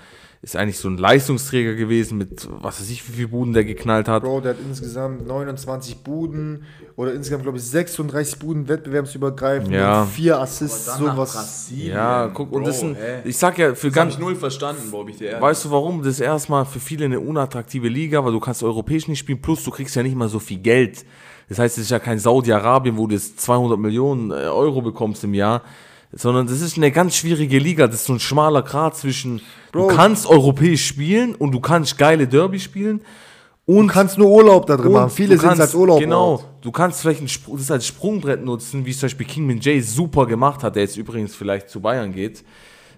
[0.47, 4.07] ist eigentlich so ein Leistungsträger gewesen mit, was weiß ich, wie viele Buden der geknallt
[4.07, 4.23] hat.
[4.23, 6.63] Bro, der hat insgesamt 29 Buden
[6.95, 10.03] oder insgesamt, glaube ich, 36 Buden wettbewerbsübergreifend Ja.
[10.03, 11.33] und vier Assists, sowas.
[11.35, 11.97] Brasilien.
[11.97, 14.37] Ja, guck, und Bro, das sind, ich sag ja, für Das hab ganz, ich null
[14.37, 15.43] verstanden, Bro, ich dir ehrlich.
[15.43, 15.99] Weißt du warum?
[16.05, 19.65] Das ist erstmal für viele eine unattraktive Liga, weil du kannst europäisch nicht spielen, plus
[19.65, 21.05] du kriegst ja nicht mal so viel Geld.
[21.49, 25.25] Das heißt, es ist ja kein Saudi-Arabien, wo du jetzt 200 Millionen äh, Euro bekommst
[25.25, 25.63] im Jahr,
[26.17, 27.87] sondern das ist eine ganz schwierige Liga.
[27.87, 29.41] Das ist so ein schmaler Grad zwischen,
[29.73, 29.89] Bro.
[29.91, 33.03] du kannst europäisch spielen und du kannst geile Derby spielen
[33.67, 35.11] und Du kannst nur Urlaub da drin machen.
[35.11, 35.99] Viele sind als Urlaub.
[36.01, 39.61] Genau, du kannst vielleicht ein, das als Sprungbrett nutzen, wie es zum Beispiel King Min
[39.61, 42.45] Jay super gemacht hat, der jetzt übrigens vielleicht zu Bayern geht.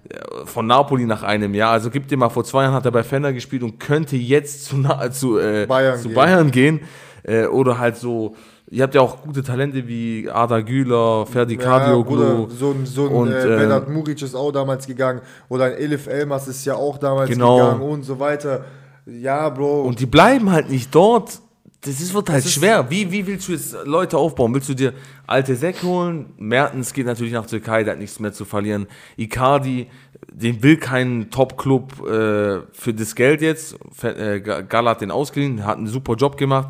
[0.09, 1.73] äh, von Napoli nach einem Jahr.
[1.73, 4.67] Also gibt dir mal, vor zwei Jahren hat er bei Fender gespielt und könnte jetzt
[4.67, 6.15] zu, zu, äh, Bayern zu gehen.
[6.15, 6.81] Bayern gehen.
[7.23, 8.37] Äh, oder halt so,
[8.71, 12.47] ihr habt ja auch gute Talente wie Arda Güler, Ferdi Kadioglu.
[12.47, 15.21] Bruder, so ein, so ein und, äh, äh, Bernhard Muric ist auch damals gegangen.
[15.49, 17.57] Oder ein Elif Elmas ist ja auch damals Genau.
[17.57, 18.65] gegangen und so weiter.
[19.07, 19.83] Ja, Bro.
[19.83, 21.41] Und die bleiben halt nicht dort.
[21.83, 22.91] Das ist, wird halt ist- schwer.
[22.91, 24.53] Wie, wie willst du jetzt Leute aufbauen?
[24.53, 24.93] Willst du dir
[25.29, 26.27] alte Säcke holen?
[26.37, 28.87] Mertens geht natürlich nach Türkei, der hat nichts mehr zu verlieren.
[29.17, 29.87] Icardi,
[30.33, 33.77] den will kein Top-Club äh, für das Geld jetzt.
[34.03, 36.69] Äh, Ga- Gala hat den ausgeliehen, hat einen super Job gemacht.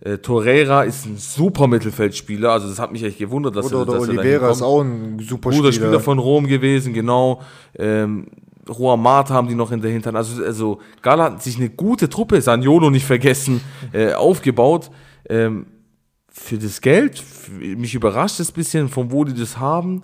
[0.00, 3.82] Äh, Torreira ist ein super Mittelfeldspieler, also das hat mich echt gewundert, dass oder er,
[3.82, 5.72] oder dass er Oliveira ist auch ein super Spieler.
[5.72, 7.40] Spieler von Rom gewesen, genau.
[7.78, 8.26] Ähm,
[8.68, 10.16] Juan Mata haben die noch in der Hinterhand.
[10.16, 13.60] Also, also Gala hat sich eine gute Truppe, Saniolo nicht vergessen,
[13.92, 14.90] äh, aufgebaut.
[15.28, 15.66] Ähm,
[16.28, 17.22] für das Geld,
[17.58, 20.02] mich überrascht es ein bisschen, von wo die das haben.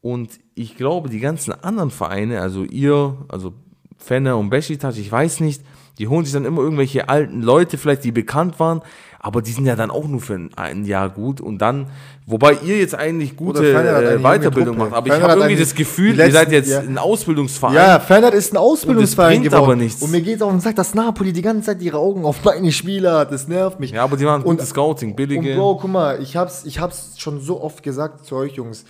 [0.00, 3.52] Und ich glaube, die ganzen anderen Vereine, also ihr, also
[3.96, 5.62] Fenner und Besiktas, ich weiß nicht,
[5.98, 8.82] die holen sich dann immer irgendwelche alten Leute, vielleicht die bekannt waren,
[9.20, 11.86] aber die sind ja dann auch nur für ein, ein Jahr gut und dann,
[12.26, 16.12] wobei ihr jetzt eigentlich gute äh, Weiterbildung macht, aber ich Feyenoord habe irgendwie das Gefühl,
[16.12, 16.80] die ihr seid letzten- jetzt ja.
[16.80, 17.74] ein Ausbildungsverein.
[17.74, 19.64] Ja, Fernand ist ein Ausbildungsverein bringt geworden.
[19.64, 20.02] aber nichts.
[20.02, 22.44] Und mir geht es auf den Sack, dass Napoli die ganze Zeit ihre Augen auf
[22.44, 23.32] meine Spieler hat.
[23.32, 23.90] Das nervt mich.
[23.90, 25.50] Ja, aber die machen Und- gutes Scouting, billige.
[25.52, 28.84] Und Bro, guck mal, ich hab's, ich hab's schon so oft gesagt zu euch Jungs.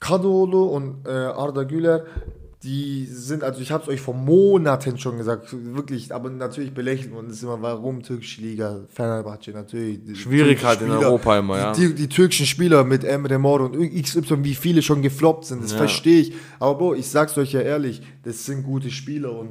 [0.00, 2.04] Kadolo und äh, Arda Güler,
[2.64, 7.26] die sind, also ich hab's euch vor Monaten schon gesagt, wirklich, aber natürlich belächeln und
[7.28, 10.02] es ist immer, warum türkische Liga, Fenerbahce natürlich.
[10.04, 11.72] die Schwierig türkischen halt in Spieler, Europa immer, ja.
[11.72, 15.72] Die, die türkischen Spieler mit Emre Mor und XY, wie viele schon gefloppt sind, das
[15.72, 15.78] Ja.
[15.78, 16.32] verstehe ich.
[16.58, 19.50] Aber Bro, ich sag's euch ja ehrlich, das sind gute Spieler und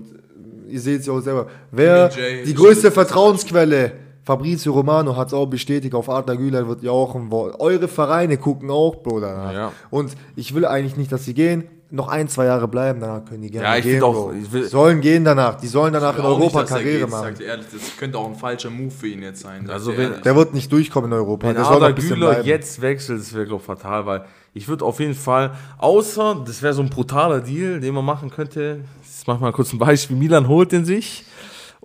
[0.68, 1.48] äh, ihr seht es ja auch selber.
[1.72, 2.92] Wer Jimmy J die größte.
[2.92, 3.92] Vertrauensquelle
[4.24, 7.60] Fabrizio Romano hat es auch bestätigt, auf Arda Güler wird ja auch ein Wort.
[7.60, 9.54] Eure Vereine gucken auch, Bro, danach.
[9.54, 9.72] Ja.
[9.90, 11.66] Und ich will eigentlich nicht, dass sie gehen.
[11.96, 14.64] Noch ein, zwei Jahre bleiben, danach können die gerne Ja, ich gehen, auch, ich will-
[14.64, 15.54] sollen gehen danach.
[15.56, 17.36] Die sollen danach in nicht, Europa er Karriere geht, machen.
[17.40, 19.70] Ehrlich, das könnte auch ein falscher Move für ihn jetzt sein.
[19.70, 20.20] Also wenn-.
[20.24, 21.48] Der wird nicht durchkommen in Europa.
[21.50, 22.48] Wenn der soll Arda ein bisschen Güler bleiben.
[22.48, 24.26] jetzt wechselt, das wäre, fatal, weil
[24.56, 28.32] ich würde auf jeden Fall, außer, das wäre so ein brutaler Deal, den man machen
[28.32, 31.26] könnte, ich mache mal kurz ein Beispiel, Milan holt den sich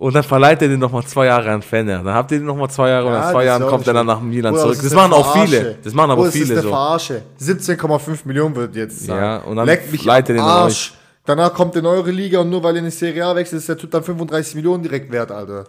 [0.01, 2.01] und dann verleiht er den nochmal zwei Jahre an Fenner.
[2.01, 3.87] Dann habt ihr den nochmal zwei Jahre und Ja, nach zwei das Jahren kommt nicht
[3.89, 4.77] er dann nach Milan Bruder, zurück.
[4.81, 5.55] Das eine machen auch Verarsche.
[5.57, 5.77] viele.
[5.83, 6.69] Das machen aber Bruder, das viele ist eine so.
[6.69, 7.21] Verarsche.
[7.41, 9.17] 17,5 Millionen wird jetzt sein.
[9.17, 10.93] Ja, und dann Leckt mich leitet den Arsch.
[11.25, 13.67] Danach kommt in eure Liga und nur weil ihr in die Serie A wechselt, ist
[13.69, 15.65] der Typ dann 35 Millionen direkt wert, Alter.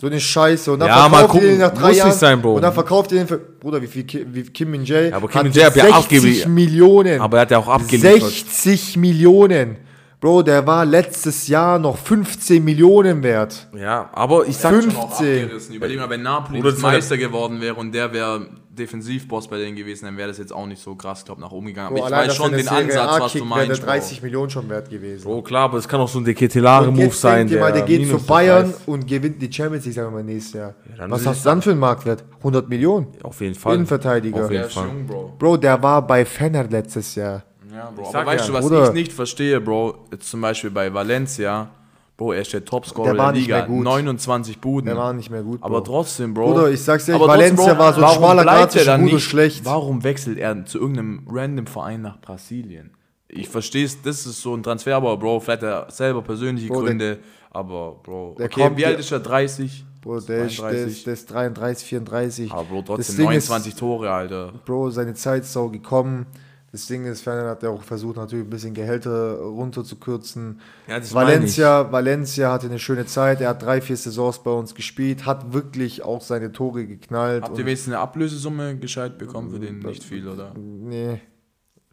[0.00, 0.72] So eine Scheiße.
[0.72, 1.46] Und dann Ja, mal ihr gucken.
[1.46, 2.12] den nach drei Muss nicht Jahren.
[2.12, 2.54] sein, Bro.
[2.54, 3.38] Und dann verkauft ihr den für.
[3.38, 5.12] Bruder, wie viel Ki- wie Kim Min Jae?
[5.12, 6.54] aber Kim Min-jae hat ja 60 abgegeben.
[6.54, 7.20] Millionen.
[7.20, 8.22] Aber er hat ja auch abgeliefert.
[8.22, 9.76] 60 Millionen.
[10.24, 13.68] Bro, der war letztes Jahr noch 15 Millionen wert.
[13.76, 15.42] Ja, aber ich sag Fünf- schon, auch 15.
[15.44, 15.74] abgerissen.
[15.74, 20.06] Überleg mal, wenn Napoli der- Meister geworden wäre und der wäre Defensivboss bei denen gewesen,
[20.06, 21.88] dann wäre das jetzt auch nicht so krass, glaub nach oben gegangen.
[21.88, 23.86] Aber Bro, ich allein, weiß schon den A Ansatz, was du kickt, wäre der meinst.
[23.86, 25.26] 30 Millionen schon wert gewesen.
[25.28, 27.46] oh klar, aber es kann auch so ein Deketelare-Move sein.
[27.48, 30.54] ihr mal, der geht zu Bayern und gewinnt die Champions League, sagen wir mal, nächstes
[30.54, 30.74] Jahr.
[30.96, 32.24] dann Was hast ich du dann für einen Marktwert?
[32.38, 33.08] 100 Millionen?
[33.22, 33.74] Auf jeden Fall.
[33.74, 34.44] Innenverteidiger.
[34.44, 34.86] Auf Der jeden Fall.
[34.86, 35.34] jung, Bro.
[35.38, 37.42] Bro, der war bei Fener letztes Jahr.
[37.74, 38.08] Ja, Bro.
[38.08, 38.88] Aber weißt ja, du, was Bruder.
[38.88, 40.06] ich nicht verstehe, Bro?
[40.12, 41.70] Jetzt zum Beispiel bei Valencia,
[42.16, 43.84] Bro, er ist der Topscorer Der war der nicht Liga, mehr gut.
[43.84, 44.86] 29 Buden.
[44.86, 45.60] Der war nicht mehr gut.
[45.60, 45.66] Bro.
[45.66, 46.52] aber trotzdem, Bro.
[46.52, 49.24] Bruder, ich sag's dir, Valencia Bro, war so ein schmaler Grad zwischen dann gut nicht?
[49.24, 49.64] schlecht.
[49.64, 52.92] Warum wechselt er zu irgendeinem random Verein nach Brasilien?
[53.28, 56.68] Ich verstehe es, das ist so ein Transfer, aber Bro, vielleicht hat er selber persönliche
[56.68, 57.18] Bro, der- Gründe,
[57.50, 59.18] aber Bro, der okay, kommt wie alt ist er?
[59.18, 59.84] 30?
[60.00, 60.86] Bro, der ist, der, 32?
[60.98, 62.52] ist, der ist 33, 34.
[62.52, 64.52] Aber Bro, trotzdem Ding ist- 29 Tore, Alter.
[64.64, 66.26] Bro, seine Zeit ist auch gekommen.
[66.74, 70.58] Das Ding ist, Ferdinand hat ja auch versucht, natürlich ein bisschen Gehälter runterzukürzen.
[70.88, 73.40] Ja, Valencia, Valencia hatte eine schöne Zeit.
[73.40, 77.44] Er hat drei, vier Saisons bei uns gespielt, hat wirklich auch seine Tore geknallt.
[77.44, 79.78] Habt ihr wenigstens eine Ablösesumme gescheit bekommen für den?
[79.78, 80.52] Nicht viel, oder?
[80.58, 81.20] Nee.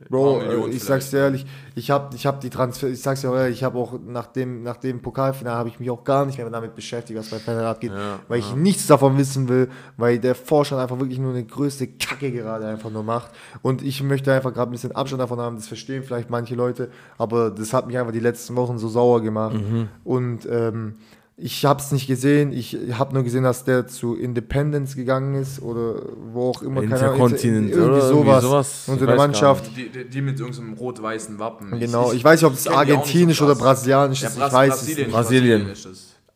[0.10, 0.82] Bro, äh, ich vielleicht.
[0.84, 3.64] sag's dir ehrlich, ich habe ich hab die Transfer, ich sag's dir auch ehrlich, ich
[3.64, 6.76] habe auch nach dem, nach dem Pokalfinale habe ich mich auch gar nicht mehr damit
[6.76, 10.82] beschäftigt, was bei Feyenoord geht, Ja, weil ich nichts davon wissen will, weil der Vorstand
[10.82, 14.70] einfach wirklich nur eine größte Kacke gerade einfach nur macht und ich möchte einfach gerade
[14.70, 18.12] ein bisschen Abstand davon haben, das verstehen vielleicht manche Leute, aber das hat mich einfach
[18.14, 19.88] die letzten Wochen so sauer gemacht Mhm.
[20.04, 20.96] und ähm,
[21.44, 22.54] ich habe es nicht gesehen.
[22.54, 26.82] Ich habe nur gesehen, dass der zu Independence gegangen ist oder wo auch immer.
[26.82, 28.44] keine Ahnung, Intercontinent irgendwie oder irgendwie sowas.
[28.44, 28.84] sowas.
[28.88, 29.72] Und so eine Mannschaft.
[29.76, 31.80] Die, die, die mit irgendeinem rot-weißen Wappen.
[31.80, 35.12] Genau, ich weiß nicht, ob es argentinisch oder brasilianisch Ja, ist, Bras ich weiß es
[35.12, 35.88] Brasilien, nicht.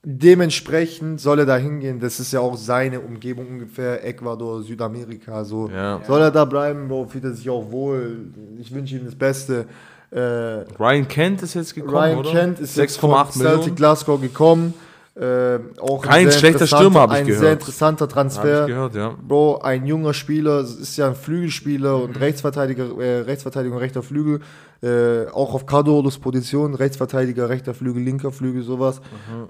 [0.07, 5.69] Dementsprechend soll er da hingehen, das ist ja auch seine Umgebung ungefähr, Ecuador, Südamerika, so.
[5.69, 6.01] Ja.
[6.05, 8.27] Soll er da bleiben, Bro, fühlt er sich auch wohl.
[8.59, 9.65] Ich wünsche ihm das Beste.
[10.11, 12.31] Äh, Ryan Kent ist jetzt gekommen, Ryan oder?
[12.31, 13.75] Kent ist jetzt von 6,8 Celtic Millionen.
[13.75, 14.73] Glasgow gekommen.
[15.17, 17.41] Äh, auch ein Kein schlechter Stürmer, hab ich Ein gehört.
[17.41, 18.65] sehr interessanter Habe Transfer.
[18.65, 19.15] gehört, ja.
[19.25, 22.03] Bro, ein junger Spieler, ist ja ein Flügelspieler Mhm.
[22.03, 24.41] und Rechtsverteidiger, äh, Rechtsverteidigung, rechter Flügel,
[24.83, 28.99] äh, auch auf Cardolos Position, Rechtsverteidiger, rechter Flügel, linker Flügel, sowas.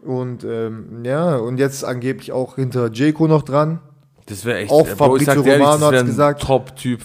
[0.03, 0.07] Mhm.
[0.09, 3.79] Und ähm, ja, und jetzt angeblich auch hinter Jeko noch dran.
[4.27, 4.71] Das wäre echt.
[4.71, 6.43] Auch Fabrizio Romano ein gesagt.
[6.43, 6.99] Top-Typ.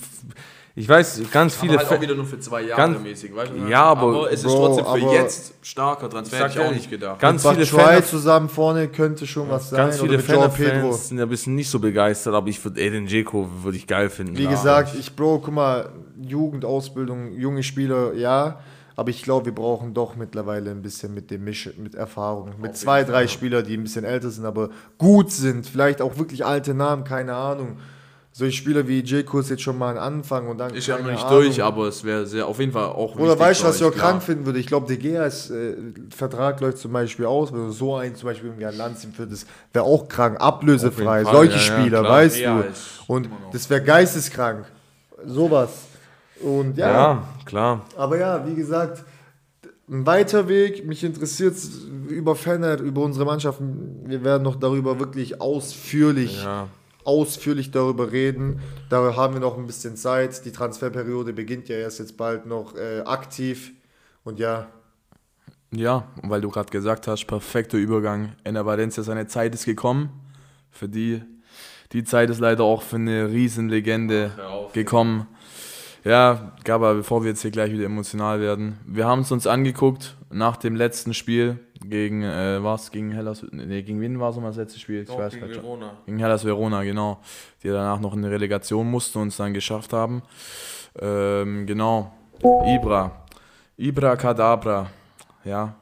[0.80, 1.74] Ich weiß, ganz viele.
[1.78, 3.68] aber halt auch wieder nur für zwei Jahre ganz- mäßig, weißt du?
[3.68, 6.90] Ja, aber- es ist Bro, trotzdem für aber- jetzt starker Transfer, hätte ich auch nicht
[6.90, 7.20] gedacht.
[7.20, 9.76] Ganz Mit viele Fans, zusammen vorne könnte schon was sein.
[9.76, 13.48] ganz viele Fans sind ja ein bisschen nicht so begeistert, aber ich würde Eden Dzeko
[13.62, 14.36] würde ich geil finden.
[14.38, 14.50] Wie Ja.
[14.50, 15.90] gesagt, ich, Bro, guck mal,
[16.50, 18.58] Jugendausbildung, junge Spieler, ja.
[18.96, 22.50] Aber ich glaube, wir brauchen doch mittlerweile ein bisschen mit dem Misch, mit Erfahrung.
[22.60, 25.66] Mit zwei, drei Spieler, die ein bisschen älter sind, aber gut sind.
[25.66, 27.78] Vielleicht auch wirklich alte Namen, keine Ahnung.
[28.32, 30.72] Solche Spieler wie Jeko ist jetzt schon mal ein Anfang und dann.
[30.72, 31.42] Ist ja noch nicht Ahnung.
[31.42, 33.92] durch, aber es wäre sehr auf jeden Fall auch Oder weißt du, was ich auch
[33.92, 34.60] krank finden würde?
[34.60, 35.74] Ich glaube, De Gea's äh,
[36.14, 37.52] Vertrag läuft zum Beispiel aus.
[37.52, 41.24] Wenn du so einen zum Beispiel irgendwie an Land ziehen würdest, wäre auch krank, ablösefrei.
[41.24, 42.12] Solche ja, ja, Spieler, klar.
[42.12, 43.12] weißt Ja, du.
[43.12, 44.64] Und das wäre geisteskrank.
[45.26, 45.70] Sowas.
[46.40, 47.84] Und ja, Ja, klar.
[47.96, 49.02] aber ja, wie gesagt,
[49.90, 50.86] ein weiter Weg.
[50.86, 51.56] Mich interessiert
[52.08, 54.04] über Fanart, über unsere Mannschaften.
[54.06, 56.68] Wir werden noch darüber wirklich ausführlich, Ja.
[57.04, 58.60] Ausführlich darüber reden.
[58.88, 60.44] Da haben wir noch ein bisschen Zeit.
[60.44, 63.72] Die Transferperiode beginnt ja erst jetzt bald noch äh, aktiv.
[64.24, 64.68] Und ja,
[65.72, 68.32] Ja, und weil du gerade gesagt hast, perfekter Übergang.
[68.44, 70.10] Enner Valencia, seine Zeit ist gekommen.
[70.70, 71.22] Für die,
[71.92, 74.32] die Zeit ist leider auch für eine Riesenlegende
[74.72, 75.20] gekommen.
[75.20, 75.36] Ja,
[76.02, 78.78] Gaba, bevor wir jetzt hier gleich wieder emotional werden.
[78.86, 82.90] Wir haben es uns angeguckt nach dem letzten Spiel gegen, äh, was?
[82.90, 85.02] Gegen Hellas, nee, gegen wen war es nochmal das letzte Spiel?
[85.02, 85.80] Ich weiß grad schon.
[86.06, 87.20] Gegen Hellas Verona, genau.
[87.62, 90.22] Die danach noch in eine Relegation mussten und es dann geschafft haben.
[90.98, 92.12] Ähm, genau.
[92.42, 93.24] Ibra.
[93.76, 94.90] Ibra Kadabra.
[95.44, 95.74] Ja.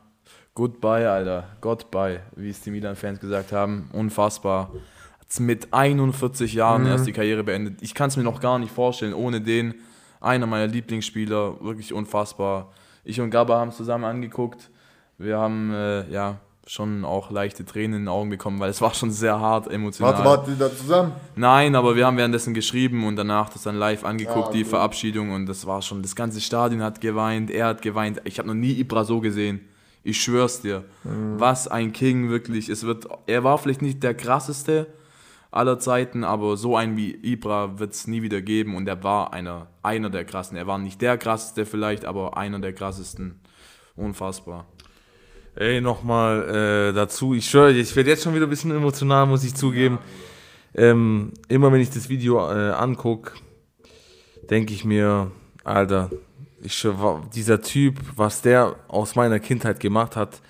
[0.54, 1.48] Goodbye, Alter.
[1.61, 3.88] Goodbye, wie es die Milan-Fans gesagt haben.
[3.92, 4.72] Unfassbar.
[5.20, 7.83] Hat's mit 41 Jahren erst die Karriere beendet.
[7.83, 9.74] Ich kann es mir noch gar nicht vorstellen, ohne den.
[10.20, 12.72] Einer meiner Lieblingsspieler, wirklich unfassbar.
[13.04, 14.70] Ich und Gabba haben es zusammen angeguckt.
[15.16, 18.92] Wir haben äh, ja schon auch leichte Tränen in den Augen bekommen, weil es war
[18.92, 20.12] schon sehr hart emotional.
[20.12, 21.12] warte, warte, da zusammen.
[21.35, 24.70] Nein, aber wir haben währenddessen geschrieben und danach das dann live angeguckt, die okay.
[24.70, 28.20] Verabschiedung und das war schon, das ganze Stadion hat geweint, er hat geweint.
[28.24, 29.61] Ich habe noch nie Ibra so gesehen.
[30.04, 30.85] Ich schwör's dir.
[31.04, 31.40] Mhm.
[31.40, 32.68] Was ein King wirklich.
[32.68, 34.87] Es wird, er war vielleicht nicht der krasseste
[35.50, 39.32] aller Zeiten, aber so einen wie Ibra wird es nie wieder geben und er war
[39.32, 40.56] einer, einer der krassen.
[40.56, 43.40] Er war nicht der krasseste vielleicht, aber einer der krassesten.
[43.96, 44.66] Unfassbar.
[45.56, 47.34] Ey, nochmal äh, dazu.
[47.34, 49.98] Ich schwöre, ich werde jetzt schon wieder ein bisschen emotional, muss ich zugeben.
[50.74, 53.32] Ähm, immer wenn ich das Video äh, angucke,
[54.50, 55.32] denke ich mir,
[55.64, 56.11] Alter,
[56.62, 56.87] ich
[57.34, 60.40] dieser Typ, was der aus meiner Kindheit gemacht hat,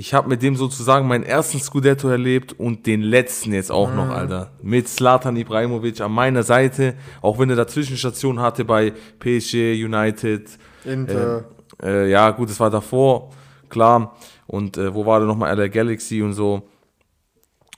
[0.00, 4.08] ich habe mit dem sozusagen meinen ersten Scudetto erlebt und den letzten jetzt auch noch,
[4.08, 4.50] Alter.
[4.62, 10.48] Mit Slatan Ibrahimovic an meiner Seite, auch wenn er dazwischen Station hatte bei PSG, United,
[10.86, 11.44] Inter.
[11.82, 13.28] äh, ja, gut, das war davor,
[13.68, 14.16] klar.
[14.46, 15.54] Und äh, wo war der nochmal?
[15.54, 16.62] LA Galaxy und so.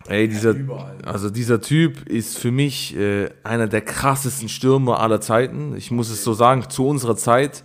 [0.07, 0.55] Ey, dieser,
[1.05, 5.75] also dieser Typ ist für mich äh, einer der krassesten Stürmer aller Zeiten.
[5.77, 7.65] Ich muss es so sagen, zu unserer Zeit.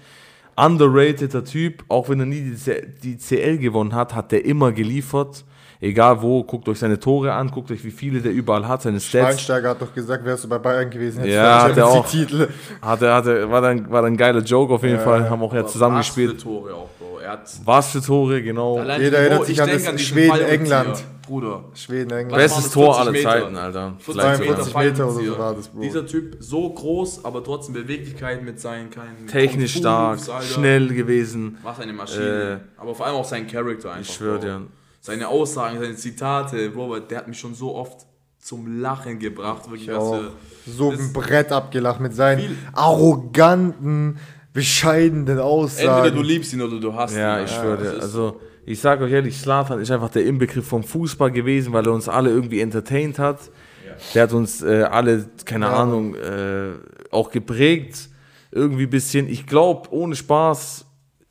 [0.58, 5.46] Underrateder Typ, auch wenn er nie die, die CL gewonnen hat, hat der immer geliefert.
[5.80, 9.00] Egal wo, guckt euch seine Tore an, guckt euch, wie viele der überall hat, seine
[9.00, 9.28] Stats.
[9.28, 12.08] Schweinsteiger hat doch gesagt, wärst du bei Bayern gewesen, hättest Ja, du hat er auch.
[12.08, 12.48] Titel.
[12.82, 15.42] Hat er, hat er, war, dann, war dann ein geiler Joke auf jeden Fall, haben
[15.44, 16.32] auch ja zusammen Was gespielt.
[16.32, 17.20] für Tore auch, Bro.
[17.20, 18.80] Er hat Was für Tore, genau.
[18.80, 21.04] Allein Jeder die- erinnert sich ich an das diesen Schweden, Fallrückzieher, England.
[21.28, 21.64] Bruder.
[21.74, 22.36] Schweden, England.
[22.38, 23.30] Bestes Tor 40 aller Meter?
[23.30, 23.94] Zeiten, Alter.
[24.00, 25.82] 40 Vielleicht Meter, 42 Meter oder so war das, Bro.
[25.82, 30.42] Dieser Typ so groß, aber trotzdem Beweglichkeit mit seinen keinen Technisch Kung stark, Alter.
[30.42, 31.58] schnell gewesen.
[31.64, 32.62] Was eine Maschine.
[32.78, 34.02] Äh, aber vor allem auch sein Charakter einfach.
[34.10, 34.62] Ich schwöre dir.
[35.08, 38.06] Seine Aussagen, seine Zitate, Robert, der hat mich schon so oft
[38.40, 39.70] zum Lachen gebracht.
[39.72, 39.90] Wirklich,
[40.66, 44.18] so ein Brett abgelacht mit seinen arroganten,
[44.52, 45.88] bescheidenen Aussagen.
[46.08, 47.46] Entweder du liebst ihn oder du hast Ja, ihn.
[47.46, 47.98] ich schwöre Das dir.
[48.00, 51.86] ist Also, ich sage euch ehrlich, Slatan ist einfach der Inbegriff vom Fußball gewesen, weil
[51.86, 53.40] er uns alle irgendwie entertained hat.
[54.14, 55.84] Der hat uns äh, alle, keine Ja.
[55.84, 56.72] Ahnung, äh,
[57.12, 58.10] auch geprägt.
[58.52, 59.30] Irgendwie ein bisschen.
[59.30, 60.86] Ich glaube, ohne Spaß,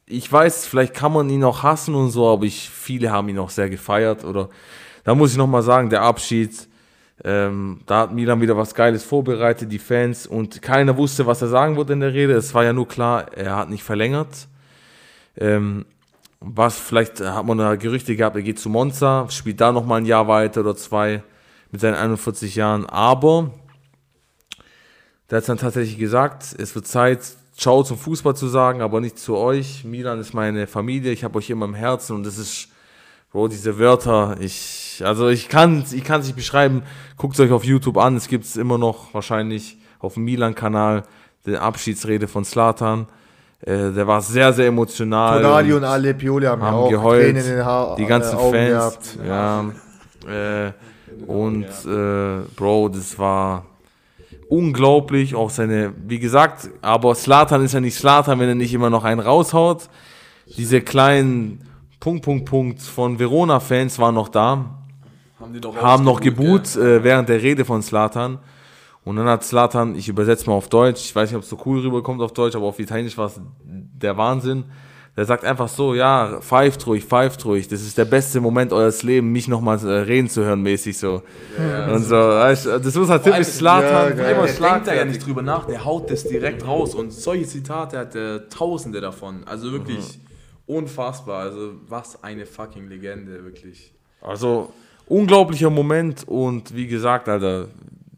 [0.09, 3.39] ich weiß, vielleicht kann man ihn auch hassen und so, aber ich, viele haben ihn
[3.39, 4.25] auch sehr gefeiert.
[4.25, 4.49] Oder
[5.05, 6.69] da muss ich nochmal sagen, der Abschied,
[7.25, 11.49] ähm, da hat Milan wieder was Geiles vorbereitet, die Fans, und keiner wusste, was er
[11.49, 12.35] sagen würde in der Rede.
[12.35, 14.47] Es war ja nur klar, er hat nicht verlängert.
[15.37, 15.87] Ähm,
[16.41, 20.07] was vielleicht hat man da Gerüchte gehabt, er geht zu Monza, spielt da nochmal ein
[20.07, 21.23] Jahr weiter oder zwei
[21.73, 22.87] mit seinen 41 Jahren.
[22.87, 23.51] Aber
[25.31, 27.21] der hat dann tatsächlich gesagt, es wird Zeit,
[27.57, 29.85] Ciao zum Fußball zu sagen, aber nicht zu euch.
[29.85, 32.69] Milan ist meine Familie, ich habe euch immer im Herzen und das ist,
[33.33, 35.03] Bro, diese Wörter, ich.
[35.05, 36.83] Also ich kann es ich kann's nicht beschreiben.
[37.17, 38.17] Guckt es euch auf YouTube an.
[38.17, 41.03] Es gibt es immer noch wahrscheinlich auf dem Milan-Kanal.
[41.47, 43.07] Die Abschiedsrede von Slatan.
[43.61, 45.43] Äh, der war sehr, sehr emotional.
[45.43, 47.37] Tonali und alle Pioli haben, ja haben auch geheult.
[47.37, 48.71] Den Haar, die ganzen äh, Augen Fans.
[48.71, 49.19] gehabt.
[49.27, 49.65] Ja.
[50.27, 50.73] Äh,
[51.27, 53.65] und äh, Bro, das war
[54.49, 55.35] unglaublich.
[55.35, 59.05] Auch seine, wie gesagt, aber Slatan ist ja nicht Slatan, wenn er nicht immer noch
[59.05, 59.89] einen raushaut.
[60.57, 61.67] Diese kleinen
[62.01, 64.65] Punkt, Punkt, Punkt von Verona-Fans waren noch da,
[65.41, 68.39] Haben die doch haben noch geboot äh, während der Rede von Slatan.
[69.05, 71.59] Und dann hat Slatan, ich übersetze mal auf Deutsch, ich weiß nicht, ob es so
[71.65, 74.65] cool rüberkommt auf Deutsch, aber auf Italienisch war es der Wahnsinn.
[75.17, 79.03] Der sagt einfach so, ja, pfeift ruhig, pfeift ruhig, das ist der beste Moment eures
[79.03, 81.23] Lebens, mich nochmal äh, reden zu hören, mäßig so.
[81.91, 84.47] und so, das muss halt typisch Slatan, ja, immer
[84.87, 86.95] denkt da ja nicht drüber nach, der haut das direkt raus.
[86.95, 89.43] Und solche Zitate hat er tausende davon.
[89.47, 90.19] Also wirklich
[90.67, 91.41] unfassbar.
[91.41, 93.93] Also was eine fucking Legende, wirklich.
[94.21, 94.73] Also,
[95.07, 97.69] unglaublicher Moment und wie gesagt, Alter,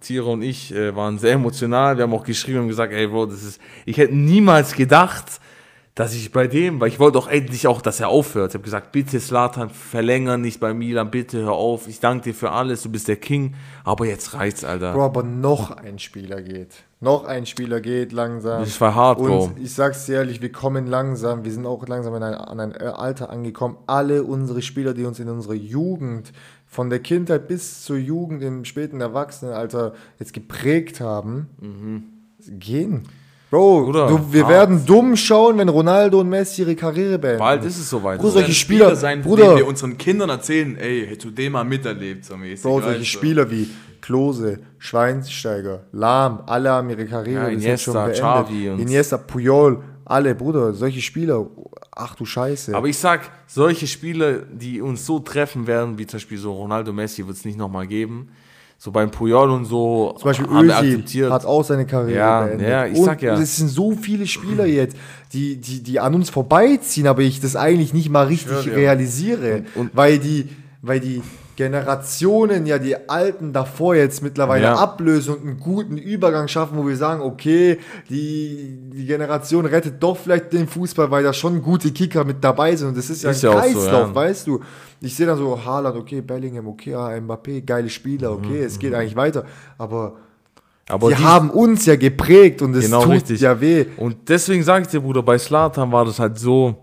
[0.00, 1.96] Tira und ich äh, waren sehr emotional.
[1.96, 5.40] Wir haben auch geschrieben und gesagt, ey, Bro, das ist, ich hätte niemals gedacht,
[5.98, 8.52] dass ich bei dem, weil ich wollte auch endlich auch, dass er aufhört.
[8.52, 11.88] Ich habe gesagt, bitte Slatan, verlänger nicht bei Milan, bitte hör auf.
[11.88, 13.56] Ich danke dir für alles, du bist der King.
[13.82, 14.92] Aber jetzt reicht's, Alter.
[14.92, 16.84] Bro, aber noch ein Spieler geht.
[17.00, 18.60] Noch ein Spieler geht langsam.
[18.60, 19.46] Das war hart, Bro.
[19.46, 22.60] Und ich sag's dir ehrlich, wir kommen langsam, wir sind auch langsam in ein, an
[22.60, 23.76] ein Alter angekommen.
[23.88, 26.32] Alle unsere Spieler, die uns in unserer Jugend,
[26.68, 31.48] von der Kindheit bis zur Jugend im späten Erwachsenenalter jetzt geprägt haben,
[32.38, 33.08] gehen.
[33.50, 34.52] Bro, Bruder, du, wir hart.
[34.52, 37.38] werden dumm schauen, wenn Ronaldo und Messi ihre Karriere beenden.
[37.38, 38.18] Bald ist es soweit.
[38.18, 39.56] Bruder, solche werden Spieler, sein, Bruder.
[39.56, 42.62] wir unseren Kindern erzählen, ey, hättest du den mal miterlebt, so mäßig.
[42.62, 43.04] Bro, solche du?
[43.06, 43.68] Spieler wie
[44.02, 48.16] Klose, Schweinsteiger, Lahm, alle haben ihre Karriere Ja, Iniesta, jetzt schon beendet.
[48.16, 51.46] Xavi und- Iniesta, Puyol, alle, Bruder, solche Spieler,
[51.92, 52.74] ach du Scheiße.
[52.76, 56.92] Aber ich sag, solche Spiele, die uns so treffen werden, wie zum Beispiel so Ronaldo
[56.92, 58.28] Messi, wird es nicht nochmal geben.
[58.80, 61.32] So beim Puyol und so Zum Beispiel haben akzeptiert.
[61.32, 62.68] hat auch seine Karriere Ja, beendet.
[62.68, 63.34] ja, ich und sag ja.
[63.34, 64.96] es sind so viele Spieler jetzt,
[65.32, 68.76] die, die, die an uns vorbeiziehen, aber ich das eigentlich nicht mal richtig dir.
[68.76, 69.64] realisiere.
[69.74, 70.48] Und- und- weil, die,
[70.80, 71.22] weil die
[71.58, 74.74] Generationen ja die Alten davor jetzt mittlerweile Ja.
[74.76, 77.78] ablösen und einen guten Übergang schaffen, wo wir sagen, okay,
[78.08, 82.76] die, die Generation rettet doch vielleicht den Fußball, weil da schon gute Kicker mit dabei
[82.76, 82.88] sind.
[82.88, 84.14] Und das ist ja Ist ein ja auch so, Kreislauf, ja.
[84.14, 84.60] weißt du.
[85.00, 88.78] Ich sehe dann so, Haaland, okay, Bellingham, okay, ah, Mbappé, geile Spieler, Mhm, okay, es
[88.78, 89.44] geht eigentlich weiter.
[89.78, 90.14] Aber
[90.88, 93.40] Aber die, die- haben uns ja geprägt und es Genau, tut richtig.
[93.40, 93.86] ja weh.
[93.96, 96.74] Und deswegen sage ich dir, Bruder, bei Slatan war das halt so,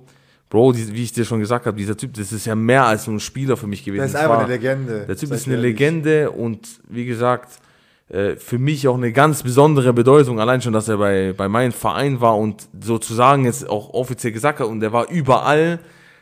[0.56, 3.08] Bro, die, wie ich dir schon gesagt habe, dieser Typ, das ist ja mehr als
[3.08, 4.00] nur ein Spieler für mich gewesen.
[4.00, 5.06] Der ist Das einfach eine Legende.
[5.06, 5.78] Der Typ ist eine ehrlich.
[5.78, 7.60] Legende und wie gesagt,
[8.08, 11.74] äh, für mich auch eine ganz besondere Bedeutung, allein schon, dass er bei, bei meinem
[11.74, 15.80] Verein war und sozusagen jetzt auch offiziell gesagt hat und der war überall,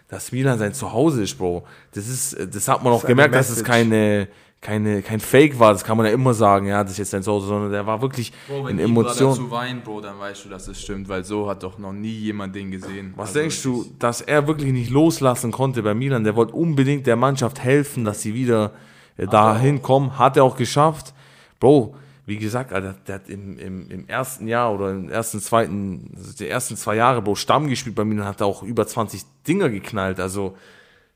[0.07, 1.63] dass Milan sein Zuhause ist, Bro.
[1.93, 4.27] Das ist, das hat man auch ist eine gemerkt, dass es keine,
[4.63, 7.21] keine, kein Fake war, das kann man ja immer sagen, ja, das ist jetzt sein
[7.21, 9.29] Zuhause, sondern der war wirklich Bro, in wenn Ibra Emotionen.
[9.31, 12.13] dazu weint, Bro, dann weißt du, dass es stimmt, weil so hat doch noch nie
[12.13, 13.13] jemand den gesehen.
[13.17, 16.23] Was Also denkst du, dass er wirklich nicht loslassen konnte bei Milan?
[16.23, 18.71] Der wollte unbedingt der Mannschaft helfen, dass sie wieder
[19.17, 20.17] äh, dahin kommen.
[20.17, 21.13] Hat er auch geschafft.
[21.59, 21.95] Bro,
[22.25, 26.31] wie gesagt, Alter, der hat im, im, im ersten Jahr oder im ersten, zweiten, also
[26.37, 29.69] die ersten zwei Jahre, Bro, Stamm gespielt bei Milan, hat er auch über 20 Dinger
[29.69, 30.21] geknallt.
[30.21, 30.55] Also,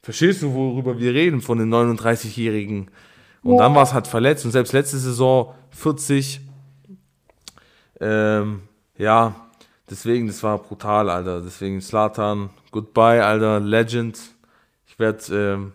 [0.02, 2.90] verstehst du, worüber wir reden von den 39-Jährigen?
[3.48, 6.42] Und dann war es halt verletzt und selbst letzte Saison 40.
[8.00, 8.62] Ähm,
[8.98, 9.36] ja,
[9.90, 11.42] deswegen, das war brutal, Alter.
[11.42, 14.20] Deswegen Slatan, goodbye, Alter, Legend.
[14.86, 15.72] Ich werde ähm,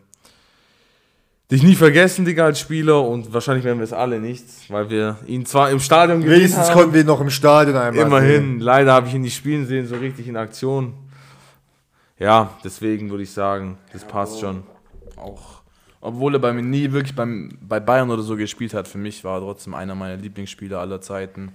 [1.51, 5.17] dich nie vergessen, Digga, als Spieler und wahrscheinlich werden wir es alle nicht, weil wir
[5.27, 6.75] ihn zwar im Stadion gesehen Wenigstens haben.
[6.75, 9.87] konnten wir ihn noch im Stadion einmal Immerhin, leider habe ich ihn nicht spielen sehen,
[9.87, 10.93] so richtig in Aktion.
[12.19, 14.63] Ja, deswegen würde ich sagen, das passt schon.
[15.17, 15.62] Auch,
[16.03, 19.23] obwohl er bei mir nie wirklich beim, bei Bayern oder so gespielt hat, für mich
[19.23, 21.53] war er trotzdem einer meiner Lieblingsspieler aller Zeiten.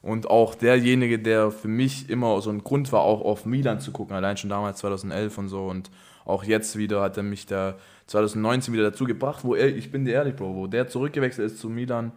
[0.00, 3.92] Und auch derjenige, der für mich immer so ein Grund war, auch auf Milan zu
[3.92, 5.66] gucken, allein schon damals 2011 und so.
[5.66, 5.90] Und
[6.24, 7.76] auch jetzt wieder hat er mich da
[8.06, 11.60] 2019 wieder dazu gebracht, wo er, ich bin dir ehrlich, Bro, wo der zurückgewechselt ist
[11.60, 12.12] zu Milan.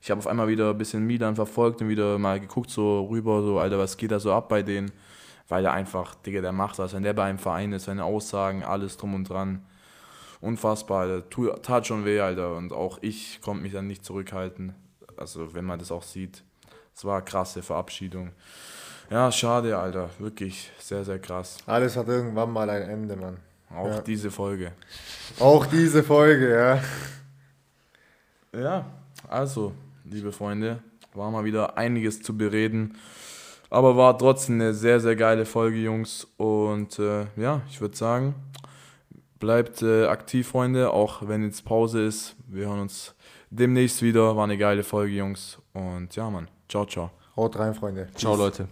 [0.00, 3.42] Ich habe auf einmal wieder ein bisschen Milan verfolgt und wieder mal geguckt, so rüber,
[3.42, 4.90] so, Alter, was geht da so ab bei denen?
[5.48, 6.94] Weil er einfach, Digga, der macht das.
[6.94, 9.60] Wenn der bei einem Verein ist, seine Aussagen, alles drum und dran.
[10.40, 11.62] Unfassbar, Alter.
[11.62, 12.56] Tat schon weh, Alter.
[12.56, 14.74] Und auch ich konnte mich dann nicht zurückhalten.
[15.16, 16.44] Also, wenn man das auch sieht.
[16.94, 18.32] Es war eine krasse Verabschiedung.
[19.10, 20.10] Ja, schade, Alter.
[20.18, 21.58] Wirklich sehr, sehr krass.
[21.66, 23.38] Alles hat irgendwann mal ein Ende, Mann.
[23.70, 24.00] Auch Ja.
[24.00, 24.72] diese Folge.
[25.40, 26.82] Auch diese Folge, ja.
[28.58, 28.86] Ja,
[29.28, 29.72] also,
[30.04, 30.82] liebe Freunde,
[31.14, 32.96] war mal wieder einiges zu bereden.
[33.68, 36.26] Aber war trotzdem eine sehr, sehr geile Folge, Jungs.
[36.36, 38.34] Und äh, ja, ich würde sagen,
[39.38, 42.36] Bleibt äh, aktiv, Freunde, auch wenn jetzt Pause ist.
[42.46, 43.14] Wir hören uns
[43.50, 44.36] demnächst wieder.
[44.36, 45.58] War eine geile Folge, Jungs.
[45.74, 46.48] Und ja, Mann.
[46.68, 47.10] Ciao, ciao.
[47.36, 48.08] Haut rein, Freunde.
[48.14, 48.40] Ciao, Peace.
[48.40, 48.68] Leute.